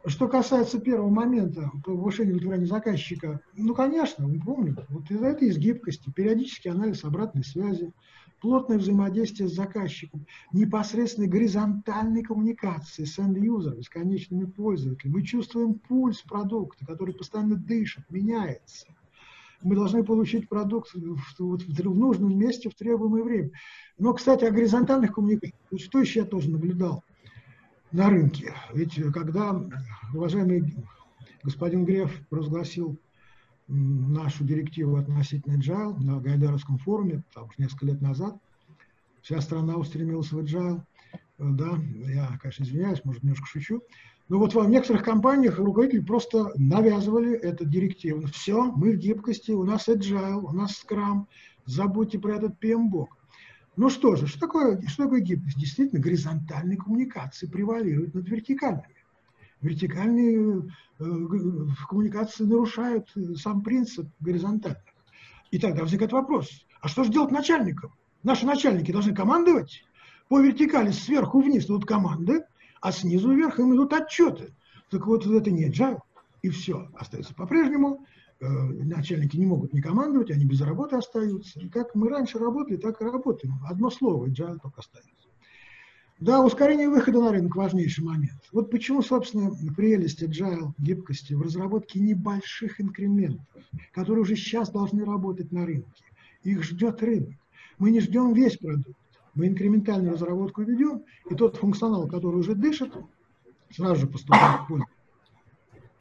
[0.05, 6.10] Что касается первого момента, повышения удовлетворения заказчика, ну, конечно, мы помним, вот это из гибкости,
[6.15, 7.91] периодический анализ обратной связи,
[8.39, 15.15] плотное взаимодействие с заказчиком, непосредственной горизонтальной коммуникации с end-юзером, с конечными пользователями.
[15.15, 18.88] Мы чувствуем пульс продукта, который постоянно дышит, меняется.
[19.63, 23.52] Мы должны получить продукт в, в, нужном месте в требуемое время.
[23.97, 27.04] Но, кстати, о горизонтальных коммуникациях, что еще я тоже наблюдал–
[27.91, 28.54] на рынке.
[28.74, 29.62] Ведь когда
[30.13, 30.74] уважаемый
[31.43, 33.00] господин Греф разгласил
[33.67, 38.38] нашу директиву относительно Agile на Гайдаровском форуме, там уже несколько лет назад,
[39.21, 40.82] вся страна устремилась в Agile,
[41.38, 43.82] да, я, конечно, извиняюсь, может, немножко шучу,
[44.31, 48.27] но вот в некоторых компаниях руководители просто навязывали эту директиву.
[48.27, 51.25] Все, мы в гибкости, у нас Agile, у нас Scrum,
[51.65, 53.07] забудьте про этот PMBOK.
[53.75, 55.57] Ну что же, что такое, что такое гибкость?
[55.57, 58.95] Действительно, горизонтальные коммуникации превалируют над вертикальными.
[59.59, 61.03] Вертикальные э,
[61.89, 64.81] коммуникации нарушают сам принцип горизонтальных.
[65.51, 67.91] И тогда возникает вопрос, а что же делать начальникам?
[68.23, 69.83] Наши начальники должны командовать.
[70.29, 72.45] По вертикали сверху вниз идут команды,
[72.81, 74.53] а снизу вверх им идут отчеты.
[74.89, 75.99] Так вот, это не agile.
[76.41, 78.05] И все, остается по-прежнему.
[78.41, 81.59] Э, начальники не могут не командовать, они без работы остаются.
[81.59, 83.53] И как мы раньше работали, так и работаем.
[83.69, 85.29] Одно слово, agile только остается.
[86.19, 88.41] Да, ускорение выхода на рынок– важнейший момент.
[88.51, 93.45] Вот почему, собственно, прелесть agile, гибкости в разработке небольших инкрементов,
[93.91, 96.03] которые уже сейчас должны работать на рынке.
[96.43, 97.35] Их ждет рынок.
[97.79, 99.00] Мы не ждем весь продукт.
[99.33, 102.93] Мы инкрементальную разработку ведем, и тот функционал, который уже дышит,
[103.69, 104.85] сразу же поступает в пользу.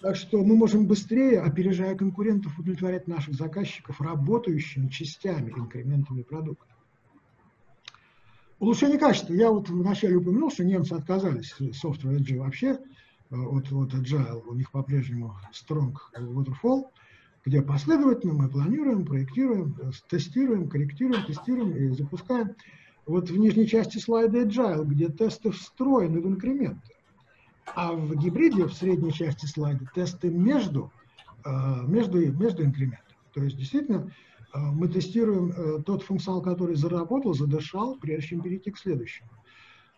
[0.01, 6.75] Так что мы можем быстрее, опережая конкурентов, удовлетворять наших заказчиков работающими частями, инкрементами продукта.
[8.59, 9.35] Улучшение качества.
[9.35, 12.79] Я вот вначале упомянул, что немцы отказались Software Edge вообще
[13.31, 14.43] от, от Agile.
[14.47, 16.85] У них по-прежнему strong waterfall,
[17.45, 22.55] где последовательно мы планируем, проектируем, э, тестируем, корректируем, тестируем и запускаем.
[23.11, 26.95] Вот в нижней части слайда Agile, где тесты встроены в инкременты.
[27.75, 30.93] А в гибриде, в средней части слайда, тесты между,
[31.45, 31.51] э,
[31.89, 33.17] между, между инкрементами.
[33.35, 34.13] То есть, действительно,
[34.55, 39.29] э, мы тестируем э, тот функционал, который заработал, задышал, прежде чем перейти к следующему.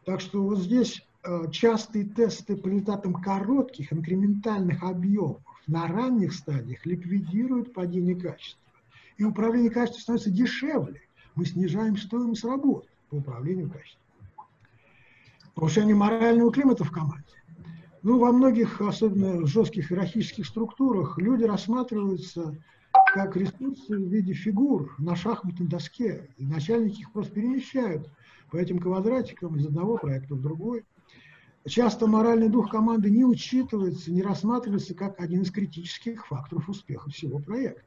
[0.06, 1.06] Так что вот здесь
[1.52, 8.60] частые тесты по результатам коротких инкрементальных объемов на ранних стадиях ликвидируют падение качества.
[9.18, 11.02] И управление качеством становится дешевле.
[11.36, 14.00] Мы снижаем стоимость работы по управлению качеством.
[15.54, 17.26] Повышение морального климата в команде.
[18.02, 22.56] Ну, во многих, особенно жестких иерархических структурах, люди рассматриваются
[23.12, 26.30] как ресурсы в виде фигур на шахматной доске.
[26.38, 28.08] И начальники их просто перемещают
[28.50, 30.84] по этим квадратикам из одного проекта в другой.
[31.66, 37.38] Часто моральный дух команды не учитывается, не рассматривается как один из критических факторов успеха всего
[37.38, 37.82] проекта.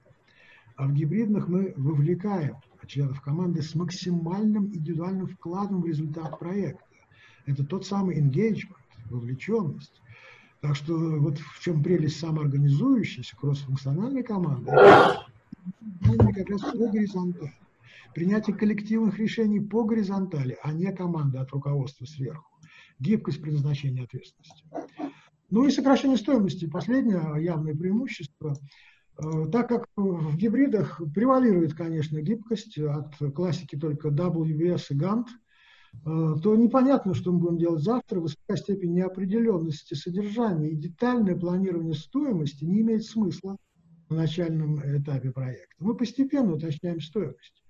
[0.76, 6.84] А в гибридных мы вовлекаем членов команды с максимальным индивидуальным вкладом в результат проекта.
[7.46, 8.78] Это тот самый engagement,
[9.10, 10.02] вовлеченность.
[10.62, 14.72] Так что вот в чем прелесть самоорганизующейся кроссфункциональной команды,
[16.34, 17.54] как раз по горизонтали.
[18.14, 22.50] Принятие коллективных решений по горизонтали, а не команды от руководства сверху.
[22.98, 24.64] Гибкость предназначения ответственности.
[25.50, 26.66] Ну и сокращение стоимости.
[26.66, 28.56] Последнее явное преимущество.
[29.18, 35.28] Э, так как в гибридах превалирует, конечно, гибкость, от классики только WBS и Gantt–
[36.04, 41.94] Э, то непонятно, что мы будем делать завтра, высокая степень неопределенности содержания и детальное планирование
[41.94, 43.58] стоимости не имеет смысла
[44.10, 45.76] на начальном этапе проекта.
[45.80, 47.64] Мы постепенно уточняем стоимость.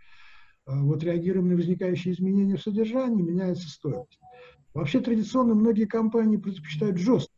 [0.66, 4.20] вот реагируем на возникающие изменения в содержании, меняется стоимость.
[4.74, 7.34] Вообще традиционно многие компании предпочитают жестко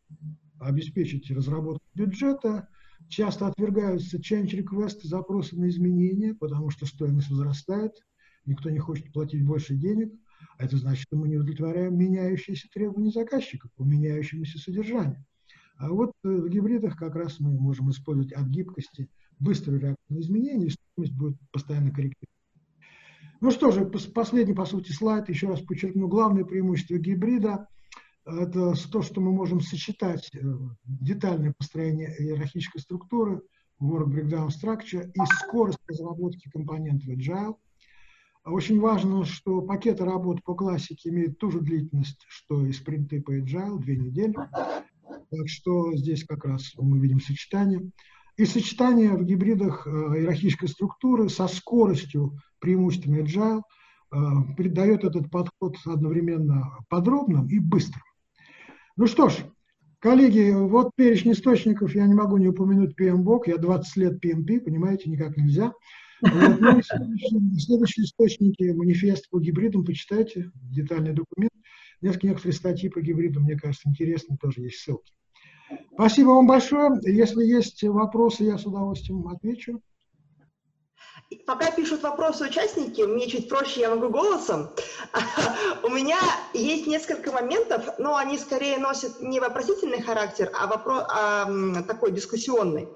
[0.59, 2.67] обеспечить разработку бюджета,
[3.09, 7.93] часто отвергаются change request, запросы на изменения, потому что стоимость возрастает,
[8.45, 10.13] никто не хочет платить больше денег,
[10.57, 15.25] а это значит, что мы не удовлетворяем меняющиеся требования заказчика по меняющемуся содержанию.
[15.77, 20.19] А вот э, в гибридах как раз мы можем использовать от гибкости быструю реакцию на
[20.19, 22.35] изменения, и стоимость будет постоянно корректироваться.
[23.39, 25.29] Ну что же, последний, по сути, слайд.
[25.29, 27.67] Еще раз подчеркну, главное преимущество гибрида–
[28.27, 30.39] это то, что мы можем сочетать э,
[30.85, 33.41] детальное построение иерархической структуры,
[33.81, 37.55] work breakdown structure и скорость разработки компонентов agile.
[38.43, 43.37] Очень важно, что пакеты работ по классике имеют ту же длительность, что и спринты по
[43.37, 44.33] agile, две недели.
[44.33, 47.89] Так что здесь как раз мы видим сочетание.
[48.37, 53.61] И сочетание в гибридах э, иерархической структуры со скоростью преимущественно agile
[54.11, 54.17] э,
[54.55, 58.03] придает этот подход одновременно подробным и быстрым.
[58.97, 59.35] Ну что ж,
[59.99, 65.11] коллеги, вот перечень источников, я не могу не упомянуть PMBOK, я 20 лет PMP, понимаете,
[65.11, 65.71] никак нельзя.
[66.19, 71.53] Вот, ну, следующие, следующие источники, манифест по гибридам, почитайте, детальный документ.
[72.01, 75.13] Несколько некоторые статьи по гибридам, мне кажется, интересны, тоже есть ссылки.
[75.93, 76.99] Спасибо вам большое.
[77.03, 79.79] Если есть вопросы, я с удовольствием отвечу.
[81.45, 84.69] Пока пишут вопросы участники, мне чуть проще, я могу голосом.
[85.83, 86.19] У меня
[86.53, 92.87] есть несколько моментов, но они скорее носят не вопросительный характер, а, вопрос, а такой дискуссионный.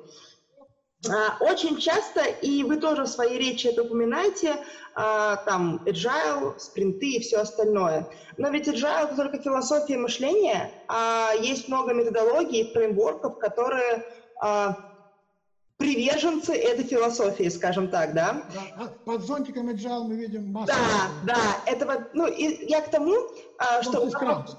[1.09, 4.61] А, очень часто, и вы тоже в своей речи это упоминаете,
[4.93, 8.07] а, там agile, спринты и все остальное.
[8.37, 14.05] Но ведь agile это только философия мышления, а есть много методологий, фреймворков, которые
[14.39, 14.75] а,
[15.81, 18.43] приверженцы этой философии, скажем так, да?
[18.77, 20.73] да под зонтиком agile мы видим массу.
[20.73, 24.57] Да, да, это ну, и я к тому, ну, что у нас,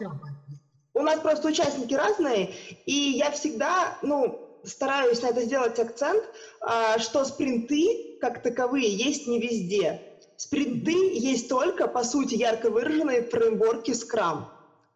[0.94, 2.52] у нас просто участники разные,
[2.86, 6.24] и я всегда, ну, стараюсь на это сделать акцент,
[6.60, 10.02] а, что спринты как таковые есть не везде.
[10.36, 14.44] Спринты есть только, по сути, ярко выраженные фреймворки Scrum.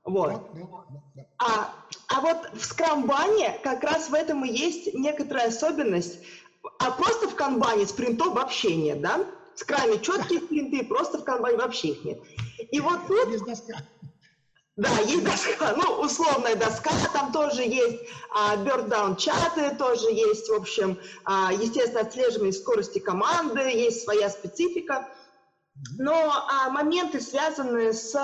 [0.05, 0.43] Вот.
[1.39, 1.73] А,
[2.17, 6.19] а вот в Scrum-бане как раз в этом и есть некоторая особенность.
[6.79, 9.19] А просто в канбане спринтов вообще нет, да?
[9.55, 12.19] В скраме четкие спринты, просто в канбане вообще их нет.
[12.71, 13.29] И вот тут...
[14.77, 17.97] Да, есть доска, ну, условная доска, там тоже есть
[18.31, 25.09] а, down чаты, тоже есть, в общем, а, естественно, отслеживание скорости команды, есть своя специфика.
[25.99, 28.15] Но а, моменты, связанные с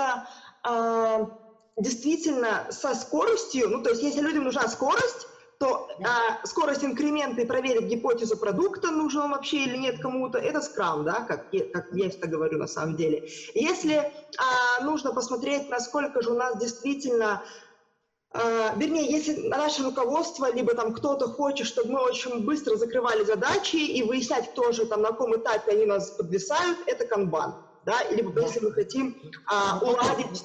[0.63, 1.42] а,
[1.77, 5.27] действительно со скоростью, ну, то есть если людям нужна скорость,
[5.59, 10.61] то а, скорость инкремента и проверить гипотезу продукта, нужен он вообще или нет кому-то, это
[10.61, 13.29] скрам, да, как, как я всегда говорю на самом деле.
[13.53, 17.43] Если а, нужно посмотреть, насколько же у нас действительно
[18.35, 23.75] Uh, вернее, если наше руководство, либо там кто-то хочет, чтобы мы очень быстро закрывали задачи
[23.75, 27.53] и выяснять, кто же там, на каком этапе они нас подвисают, это канбан.
[27.85, 27.93] Да?
[28.09, 29.15] Либо если мы хотим
[29.51, 30.41] uh, уладить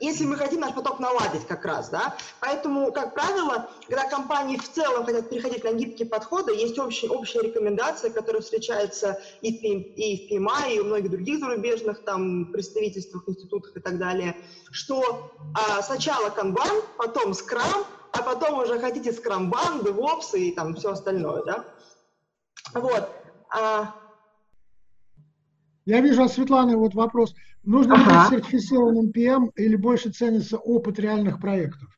[0.00, 2.16] если мы хотим наш поток наладить как раз, да.
[2.40, 7.42] Поэтому, как правило, когда компании в целом хотят переходить на гибкие подходы, есть общие, общая
[7.42, 13.24] рекомендация, которая встречается и в, и в PMI, и у многих других зарубежных там представительствах,
[13.26, 14.36] институтах и так далее,
[14.70, 20.90] что а, сначала канбан, потом скрам, а потом уже хотите скрамбан, DevOps и там все
[20.90, 21.64] остальное, да.
[22.74, 23.08] Вот.
[23.50, 24.05] А...
[25.86, 27.34] Я вижу от Светланы вот вопрос.
[27.62, 28.04] Нужно ага.
[28.04, 31.96] ли быть сертифицированным PM или больше ценится опыт реальных проектов?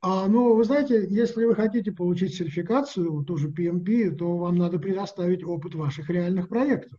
[0.00, 5.44] А, ну, вы знаете, если вы хотите получить сертификацию, тоже PMP, то вам надо предоставить
[5.44, 6.98] опыт ваших реальных проектов.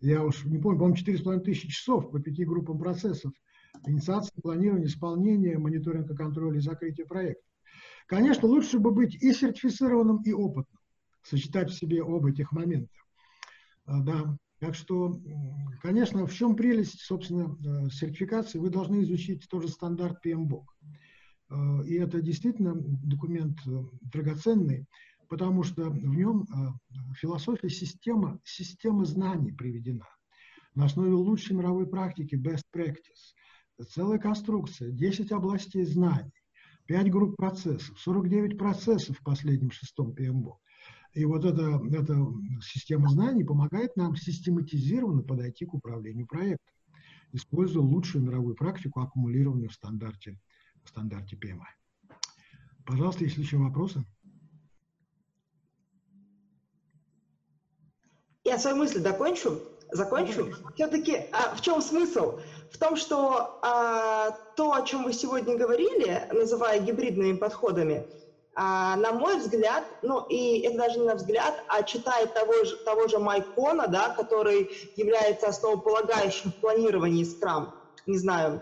[0.00, 3.32] Я уж не помню, по-моему, 4,5 тысячи часов по пяти группам процессов.
[3.86, 7.42] Инициация, планирование, исполнение, мониторинг и контроль и закрытие проекта.
[8.06, 10.78] Конечно, лучше бы быть и сертифицированным, и опытным.
[11.22, 12.94] Сочетать в себе оба этих момента.
[13.84, 14.38] А, да.
[14.60, 15.20] Так что,
[15.82, 18.58] конечно, в чем прелесть, собственно, э, сертификации?
[18.58, 20.64] Вы должны изучить тоже стандарт PMBOK.
[21.50, 24.86] Э, и это действительно документ э, драгоценный,
[25.28, 26.46] потому что в нем
[27.14, 30.06] философия система, система знаний приведена.
[30.74, 33.34] На основе лучшей мировой практики, best practice,
[33.90, 36.32] целая конструкция, 10 областей знаний,
[36.86, 40.56] 5 групп процессов, 49 процессов в последнем шестом PMBOK.
[41.14, 42.14] И вот эта, эта
[42.62, 46.74] система знаний помогает нам систематизированно подойти к управлению проектом,
[47.32, 50.38] используя лучшую мировую практику, аккумулированную в стандарте,
[50.84, 51.64] в стандарте PMI.
[52.84, 54.04] Пожалуйста, есть еще вопросы?
[58.44, 59.60] Я свою мысль докончу.
[59.92, 60.54] закончу.
[60.74, 62.38] Все-таки а, в чем смысл?
[62.72, 68.06] В том, что а, то, о чем вы сегодня говорили, называя гибридными подходами,
[68.60, 72.76] а, на мой взгляд, ну и это даже не на взгляд, а читая того же,
[72.84, 77.68] того же Майкона, да, который является основополагающим в планировании Scrum,
[78.06, 78.60] не знаю,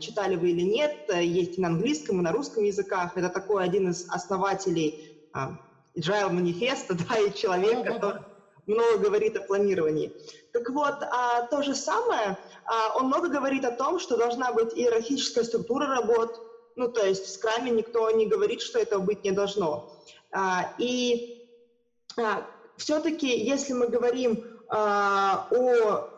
[0.00, 3.90] читали вы или нет, есть и на английском, и на русском языках, это такой один
[3.90, 4.96] из основателей
[5.32, 5.50] а,
[5.96, 8.24] Agile манифеста, да, и человек, который
[8.66, 10.12] много говорит о планировании.
[10.50, 14.74] Так вот, а, то же самое, а, он много говорит о том, что должна быть
[14.74, 16.40] иерархическая структура работ,
[16.78, 19.92] ну, то есть в скраме никто не говорит, что этого быть не должно.
[20.30, 21.44] А, и
[22.16, 26.10] а, все-таки, если мы говорим а, о...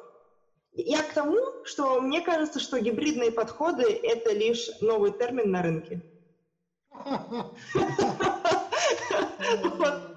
[0.75, 6.03] Я к тому, что мне кажется, что гибридные подходы— это лишь новый термин на рынке.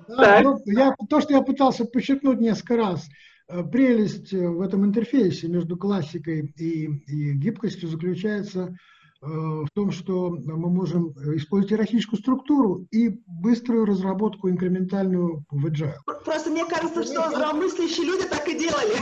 [0.08, 3.08] Да, ну, я, то, что я пытался подчеркнуть несколько раз,
[3.48, 8.93] э, прелесть э, в этом интерфейсе между классикой и, и гибкостью заключается э,
[9.26, 15.96] в том, что мы можем использовать иерархическую структуру и быструю разработку инкрементальную в Agile.
[16.26, 18.94] Просто мне кажется, что здравомыслящие люди так и делали.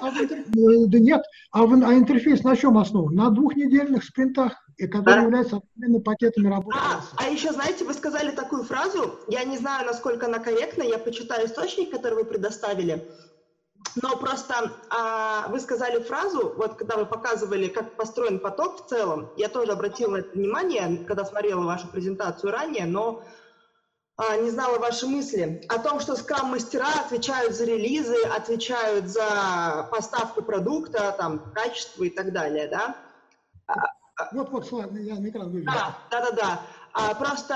[0.00, 0.10] А
[0.88, 1.22] да нет,
[1.52, 3.14] а, в, а интерфейс на чем основан?
[3.14, 6.78] На двухнедельных спринтах и которые являются определенными пакетами работы.
[6.80, 10.98] А, а еще, знаете, вы сказали такую фразу, я не знаю, насколько она корректна, я
[10.98, 13.04] почитаю источник, который вы предоставили,
[13.96, 19.30] но просто а, вы сказали фразу, вот когда вы показывали, как построен поток в целом,
[19.36, 23.22] я тоже обратила это внимание, когда смотрела вашу презентацию ранее, но
[24.16, 30.42] а, не знала ваши мысли о том, что скрам-мастера отвечают за релизы, отвечают за поставку
[30.42, 32.96] продукта, там, качество и так далее, да?
[34.32, 35.64] Вот, вот, я выведу.
[35.66, 36.60] Да, да, да, да.
[36.92, 37.54] А, просто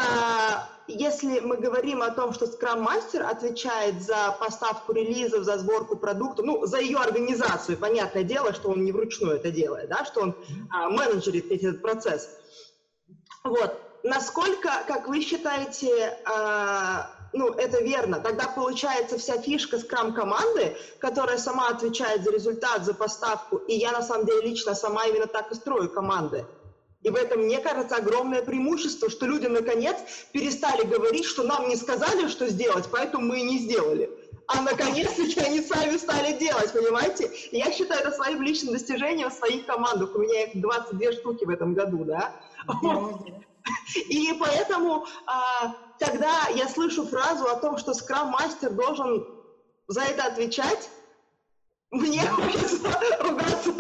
[0.89, 6.67] если мы говорим о том, что скрам-мастер отвечает за поставку релизов, за сборку продукта, ну,
[6.67, 10.37] за ее организацию, понятное дело, что он не вручную это делает, да, что он
[10.71, 12.31] а, менеджерит этот процесс.
[13.45, 13.79] Вот.
[14.03, 18.21] Насколько, как вы считаете, а, ну, это верно.
[18.21, 23.57] Тогда получается вся фишка скрам-команды, которая сама отвечает за результат, за поставку.
[23.57, 26.45] И я, на самом деле, лично сама именно так и строю команды.
[27.03, 29.97] И в этом, мне кажется, огромное преимущество, что люди, наконец,
[30.33, 34.09] перестали говорить, что нам не сказали, что сделать, поэтому мы и не сделали.
[34.47, 37.31] А наконец-таки они сами стали делать, понимаете?
[37.51, 40.15] И я считаю это своим личным достижением в своих командах.
[40.15, 42.33] У меня их 22 штуки в этом году, да?
[44.09, 49.25] И поэтому а, когда я слышу фразу о том, что скрам-мастер должен
[49.87, 50.91] за это отвечать,
[51.91, 53.73] мне хочется ругаться.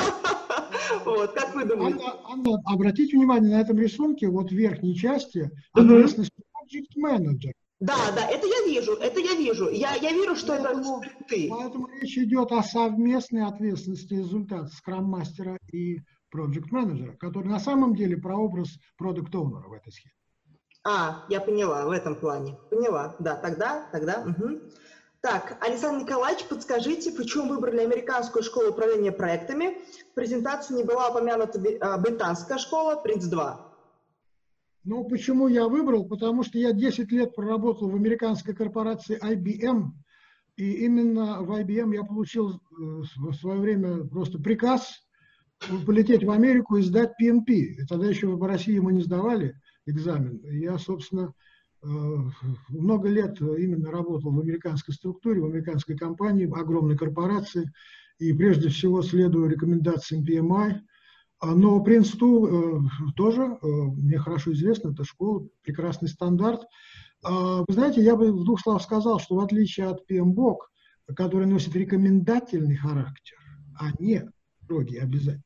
[1.04, 2.04] Вот, как вы думаете?
[2.04, 7.52] Анна, Анна, обратите внимание на этом рисунке, вот в верхней части, ответственность Project Manager.
[7.80, 9.68] Да, да, это я вижу, это я вижу.
[9.68, 11.48] Я, я вижу, что поэтому, это ты.
[11.50, 15.98] Поэтому речь идет о совместной ответственности результата скрам-мастера и
[16.32, 18.68] Manager, который на самом деле прообраз
[19.00, 20.14] Product Owner в этой схеме.
[20.84, 22.56] А, я поняла, в этом плане.
[22.70, 24.22] Поняла, да, тогда, тогда.
[24.22, 24.60] Угу.
[25.22, 29.78] Так, Александр Николаевич, подскажите, почему выбрали американскую школу управления проектами?
[30.10, 33.56] В презентации не была упомянута а, британская школа, Принц-2.
[34.82, 36.08] Ну, почему я выбрал?
[36.08, 39.92] Потому что я 10 лет проработал в американской корпорации IBM,
[40.56, 45.06] и именно в IBM я получил э, в свое время просто приказ
[45.86, 47.52] полететь в Америку и сдать PMP.
[47.52, 49.54] И тогда еще в России мы не сдавали
[49.86, 50.40] экзамен.
[50.50, 51.32] Я, собственно,
[51.82, 57.70] много лет именно работал в американской структуре, в американской компании, в огромной корпорации,
[58.18, 60.80] и прежде всего следую рекомендациям PMI.
[61.40, 62.80] А, но Принсту э,
[63.16, 66.62] тоже, э, мне хорошо известно, это школа, прекрасный стандарт.
[67.24, 70.58] А, вы знаете, я бы в двух словах сказал, что в отличие от PMBOK,
[71.16, 73.38] который носит рекомендательный характер,
[73.76, 74.30] а не
[74.62, 75.42] строгий обязательный,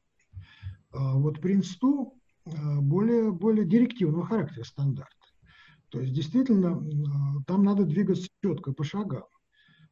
[0.92, 2.16] а, вот Принсту
[2.46, 5.15] Э, более, более директивного характера стандарты.
[5.90, 9.24] То есть действительно э, там надо двигаться четко по шагам.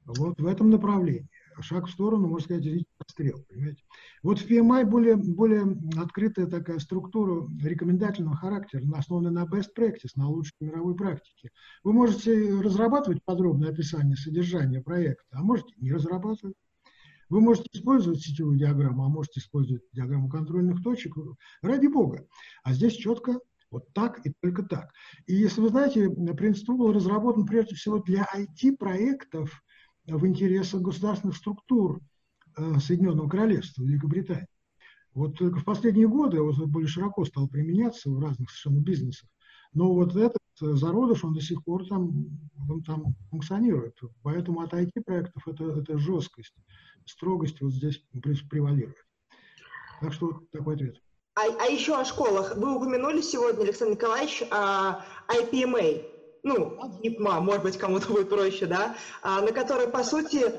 [0.07, 1.28] Вот в этом направлении.
[1.61, 3.45] Шаг в сторону, можно сказать, стрел.
[3.49, 3.82] Понимаете?
[4.22, 10.28] Вот в PMI более, более открытая такая структура рекомендательного характера, основанная на best practice, на
[10.28, 11.51] лучшей мировой практике.
[11.84, 16.57] Вы можете разрабатывать подробное описание содержания проекта, а можете не разрабатывать.
[17.30, 21.14] Вы можете использовать сетевую диаграмму, а можете использовать диаграмму контрольных точек,
[21.62, 22.26] ради бога.
[22.62, 23.40] А здесь четко
[23.74, 24.92] вот так и только так.
[25.26, 29.50] И если вы знаете, принцип был разработан прежде всего для IT-проектов
[30.06, 32.00] в интересах государственных структур
[32.56, 34.46] э, Соединенного Королевства, Великобритании.
[35.12, 39.28] Вот только в последние годы он более широко стал применяться в разных совершенно бизнесах.
[39.72, 42.26] Но вот этот зародыш, он до сих пор там,
[42.68, 43.98] он там функционирует.
[44.22, 46.54] Поэтому от IT-проектов это, это жесткость,
[47.06, 48.04] строгость вот здесь
[48.48, 49.04] превалирует.
[50.00, 51.00] Так что вот такой ответ.
[51.37, 52.55] А, а еще о школах.
[52.57, 56.05] Вы упомянули сегодня, Александр Николаевич, а, IPMA,
[56.45, 60.55] ну, ИПМА, может быть, кому-то будет проще, да, а, на которой, по сути,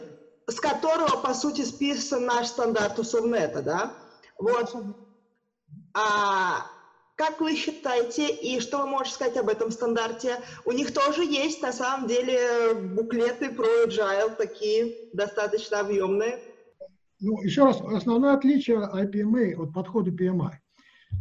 [0.48, 3.94] с которого, по сути, списан наш стандарт Усовнета, да?
[4.38, 4.76] Вот.
[5.94, 6.66] А
[7.16, 10.42] как вы считаете, и что вы можете сказать об этом стандарте?
[10.66, 16.38] У них тоже есть, на самом деле, буклеты про agile, такие достаточно объемные.
[17.22, 20.52] Ну, еще раз, основное отличие IPMA от подхода PMI.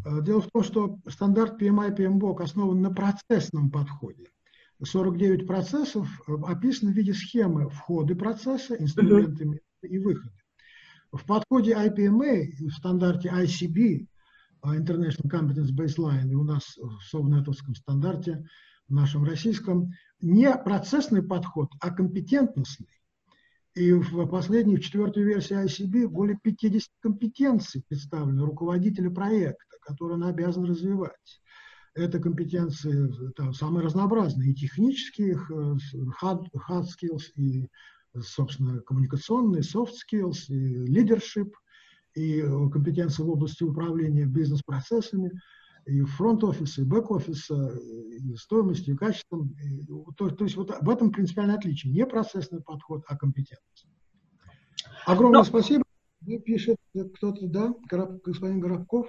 [0.04, 4.26] Э, дело в том, что стандарт PMI PMBOK основан на процессном подходе.
[4.82, 9.88] 49 процессов э, описаны в виде схемы входы процесса, инструментами uh-huh.
[9.88, 10.36] и выходы.
[11.12, 14.06] В подходе IPMA, в стандарте ICB,
[14.62, 18.44] а International Competence Baseline, и у нас в совнетовском стандарте,
[18.88, 22.88] в нашем российском, не процессный подход, а компетентностный.
[23.74, 30.24] И в последней, в четвертой версии ICB более 50 компетенций представлены руководителя проекта, которые он
[30.24, 31.42] обязан развивать.
[31.94, 35.34] Это компетенции там, самые разнообразные, и технические,
[36.22, 37.68] hard, hard skills, и,
[38.20, 41.52] собственно, коммуникационные, soft skills, и leadership,
[42.14, 45.32] и компетенции в области управления бизнес-процессами,
[45.86, 49.54] и фронт-офиса, и бэк-офиса, и стоимостью, и качеством.
[49.62, 51.92] И, то, то есть вот в этом принципиальное отличие.
[51.92, 53.86] Не процессный подход, а компетентность.
[55.06, 55.44] Огромное Но...
[55.44, 55.84] спасибо.
[56.44, 56.76] Пишет
[57.16, 57.74] кто-то, да,
[58.24, 59.06] господин Горобков.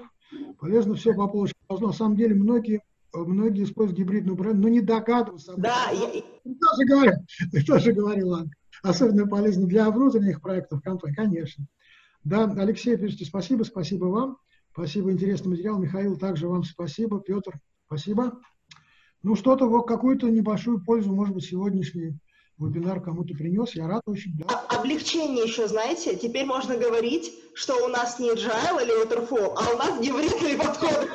[0.59, 1.61] Полезно все по полочкам.
[1.69, 2.81] На самом деле многие
[3.13, 5.53] многие используют гибридную управление, но не догадываются.
[5.57, 6.09] Да, я...
[6.43, 7.19] тоже говорят,
[7.65, 8.35] тоже говорил,
[8.83, 11.65] особенно полезно для внутренних проектов компании, конечно.
[12.23, 14.37] Да, Алексей, пишите спасибо, спасибо вам.
[14.75, 15.79] Спасибо, интересный материал.
[15.79, 17.21] Михаил, также вам спасибо.
[17.21, 17.53] Петр,
[17.87, 18.41] спасибо.
[19.23, 22.19] Ну, что-то, вот какую-то небольшую пользу, может быть, сегодняшний
[22.57, 23.73] вебинар кому-то принес.
[23.73, 24.35] Я рад очень.
[24.37, 24.65] Да.
[24.77, 29.77] Облегчение еще, знаете, теперь можно говорить, что у нас не agile или waterfall, а у
[29.77, 31.09] нас гибридный подход.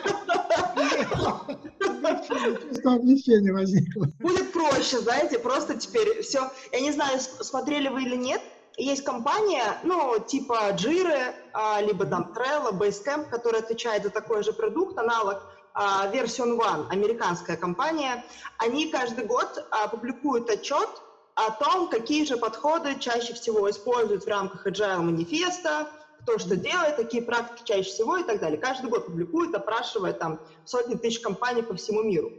[2.83, 4.07] Облегчение возникло.
[4.21, 6.51] Будет проще, знаете, просто теперь все.
[6.73, 8.41] Я не знаю, смотрели вы или нет,
[8.77, 14.53] есть компания, ну, типа Jira, а, либо там Trello, Basecamp, которая отвечает за такой же
[14.53, 15.39] продукт, аналог
[15.75, 18.25] а, Version One, американская компания.
[18.59, 20.89] Они каждый год а, публикуют отчет
[21.35, 25.89] о том, какие же подходы чаще всего используют в рамках Agile манифеста,
[26.23, 28.59] кто что делает, какие практики чаще всего и так далее.
[28.59, 32.33] Каждый год публикует, опрашивая там сотни тысяч компаний по всему миру.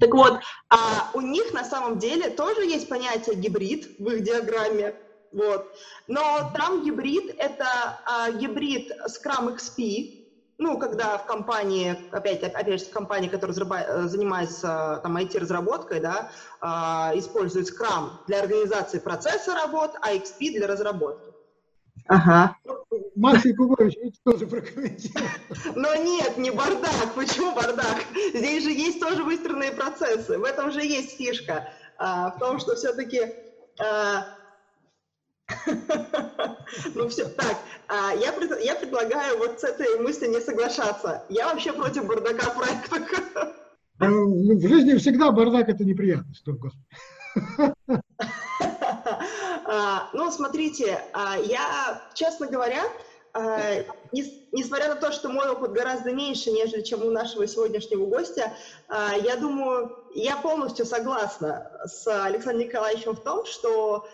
[0.00, 4.94] Так вот, а у них на самом деле тоже есть понятие гибрид в их диаграмме.
[5.32, 5.74] Вот.
[6.06, 7.66] Но там гибрид— это
[8.04, 10.22] а, гибрид Scrum XP,
[10.58, 16.30] ну, когда в компании, опять, опять же, в компании, которая э, занимается там IT-разработкой, да,
[16.60, 21.32] э, использует Scrum для организации процесса работ, а XP для разработки.
[22.06, 22.56] Ага.
[23.16, 25.30] Максим Кубович, вы тоже прокомментируете.
[25.74, 27.14] Но нет, не бардак.
[27.14, 28.02] Почему бардак?
[28.34, 30.38] Здесь же есть тоже выстроенные процессы.
[30.38, 31.68] В этом же есть фишка.
[31.98, 33.34] А, в том, что все-таки
[33.78, 34.26] а,
[36.94, 37.56] Ну все, так,
[37.88, 41.24] а, я, я предлагаю вот с этой мыслью не соглашаться.
[41.28, 43.54] Я вообще против бардака в проектах.
[44.04, 46.84] Ну, в жизни всегда бардак это неприятность, господи.
[49.64, 52.82] А, ну, смотрите, а, я, честно говоря,
[54.52, 58.52] несмотря на то, что мой опыт гораздо меньше, нежели чем у нашего сегодняшнего гостя,
[58.90, 64.06] я думаю, я полностью согласна с Александром Николаевичем в том, что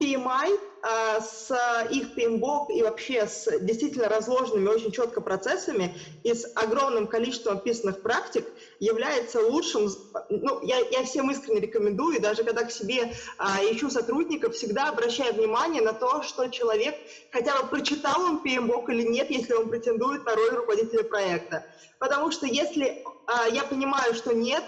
[0.00, 1.50] PMI а, с
[1.90, 5.94] их PMBOK и вообще с действительно разложенными очень четко процессами
[6.24, 8.46] и с огромным количеством описанных практик
[8.78, 9.90] является лучшим,
[10.30, 15.34] ну, я, я всем искренне рекомендую, даже когда к себе а, ищу сотрудников, всегда обращаю
[15.34, 16.96] внимание на то, что человек
[17.30, 21.66] хотя бы прочитал он PMBOK или нет, если он претендует на роль руководителя проекта.
[21.98, 24.64] Потому что если а, я понимаю, что нет,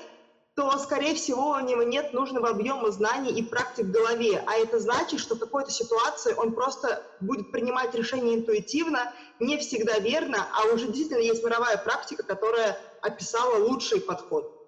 [0.55, 4.43] то, скорее всего, у него нет нужного объема знаний и практик в голове.
[4.47, 9.99] А это значит, что в какой-то ситуации он просто будет принимать решения интуитивно, не всегда
[9.99, 14.59] верно, а уже действительно есть мировая практика, которая описала лучший подход.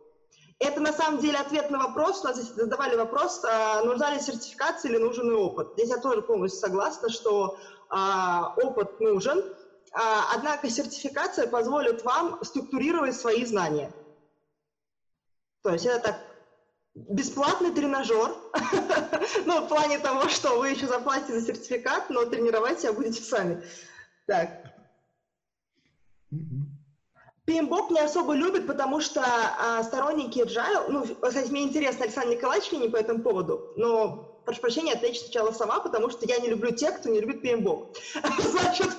[0.59, 2.23] Это на самом деле ответ на вопрос.
[2.23, 5.69] У нас здесь задавали вопрос, а, нужна ли сертификация или нужен опыт.
[5.75, 7.59] Здесь я тоже полностью согласна, что
[7.91, 9.45] а, опыт нужен,
[9.93, 13.93] а, однако сертификация позволит вам структурировать свои знания–
[15.65, 16.17] то есть это так
[16.95, 18.37] бесплатный тренажер,
[19.47, 23.65] ну, в плане того, что вы еще заплатите за сертификат, но тренировать себя будете сами.
[24.27, 24.51] Так.
[27.47, 32.71] PMBOK не особо любят, потому что а, сторонники Agile, ну, кстати, мне интересно Александр Николаевич
[32.73, 36.71] не по этому поводу, но, прошу прощения, отвечу сначала сама, потому что я не люблю
[36.73, 37.87] тех, кто не любит PMBOK.
[38.39, 38.91] Значит,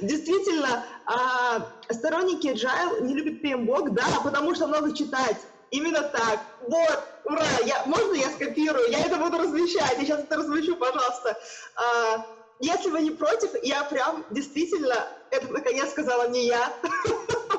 [0.00, 5.36] действительно, а, сторонники Agile не любят PMBOK, да, потому что много читать.
[5.70, 6.40] Именно так.
[6.60, 7.44] Вот, ура!
[7.64, 8.88] Я, можно я скопирую?
[8.90, 9.98] Я это буду размещать.
[9.98, 11.36] Я сейчас это размещу, пожалуйста.
[11.76, 12.24] А,
[12.60, 16.72] если вы не против, я прям действительно, это наконец сказала не я.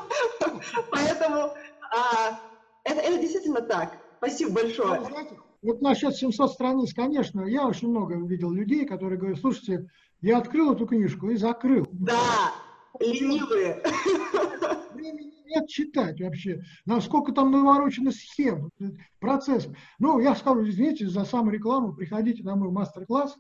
[0.90, 1.54] Поэтому
[1.92, 2.40] а,
[2.84, 4.07] это, это действительно так.
[4.18, 5.02] Спасибо большое.
[5.62, 9.90] Вот насчет 700 страниц, конечно, я очень много видел людей, которые говорят, слушайте,
[10.22, 11.88] я открыл эту книжку и закрыл.
[11.92, 12.54] Да,
[13.00, 13.82] ленивые.
[14.94, 16.62] Времени нет читать вообще.
[16.86, 18.72] Насколько там наворочены схем,
[19.20, 19.68] процесс.
[20.00, 23.36] Ну, я скажу, извините за саморекламу, приходите на мой мастер-класс,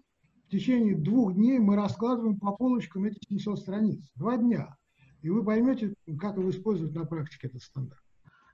[0.47, 3.99] в течение двух дней мы раскладываем по полочкам эти 700 страниц.
[4.15, 4.77] Два дня.
[5.21, 8.01] И вы поймете, как его использовать на практике этот стандарт.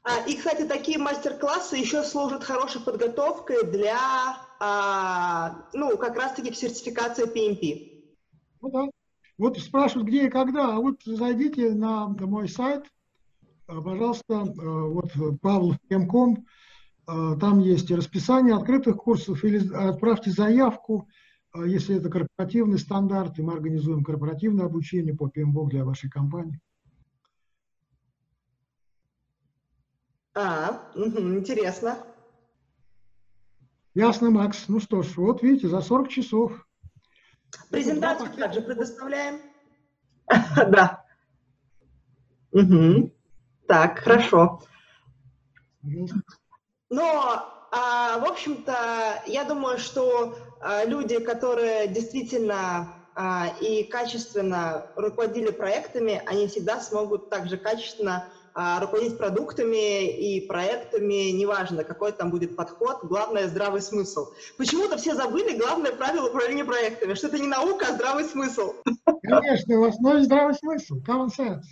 [0.06, 3.98] А, и, кстати, такие мастер-классы еще служат хорошей подготовкой для,
[4.60, 8.04] а, ну, как раз-таки к сертификации PMP.
[8.62, 8.90] Ну да.
[9.38, 10.76] Вот спрашивают, где и когда.
[10.76, 12.84] А вот зайдите на, мой сайт,
[13.68, 16.46] а, пожалуйста, вот pavlov.com,
[17.06, 21.08] там есть расписание открытых курсов, или отправьте заявку,
[21.66, 26.60] если это корпоративный стандарт, и мы организуем корпоративное обучение по PMBOK для вашей компании.
[30.36, 31.98] А, угу, интересно.
[33.94, 34.66] Ясно, Макс.
[34.68, 36.52] Ну что ж, вот видите, за 40 часов.
[37.70, 39.42] Презентацию также предоставляем.
[40.56, 41.06] Да.
[42.52, 43.12] Угу.
[43.68, 44.62] Так, хорошо.
[46.90, 55.52] Но, а, в общем-то, я думаю, что а, люди, которые действительно а, и качественно руководили
[55.52, 63.00] проектами, они всегда смогут также качественно руководить продуктами и проектами, неважно, какой там будет подход,
[63.04, 64.28] главное– здравый смысл.
[64.58, 68.74] Почему-то все забыли главное правило управления проектами, что это не наука, а здравый смысл.
[69.24, 71.64] Конечно, в основе здравый смысл, common sense.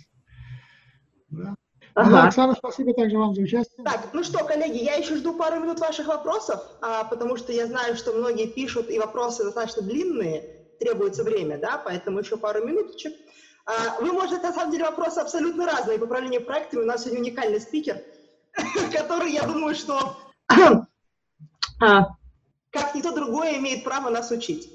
[1.30, 1.54] Да.
[1.94, 2.10] Ага.
[2.10, 3.84] Да, Оксана, спасибо также вам за участие.
[3.84, 7.66] Так, ну что, коллеги, я еще жду пару минут ваших вопросов, а, потому что я
[7.66, 13.12] знаю, что многие пишут, и вопросы достаточно длинные, требуется время, да, поэтому еще пару минуточек.
[13.64, 16.82] А, вы можете, на самом деле, вопросы абсолютно разные по управлению проектами.
[16.82, 18.02] У нас сегодня уникальный спикер,
[18.92, 20.16] который, я думаю, что
[21.80, 22.08] а,
[22.70, 24.70] как никто другой имеет право нас учить.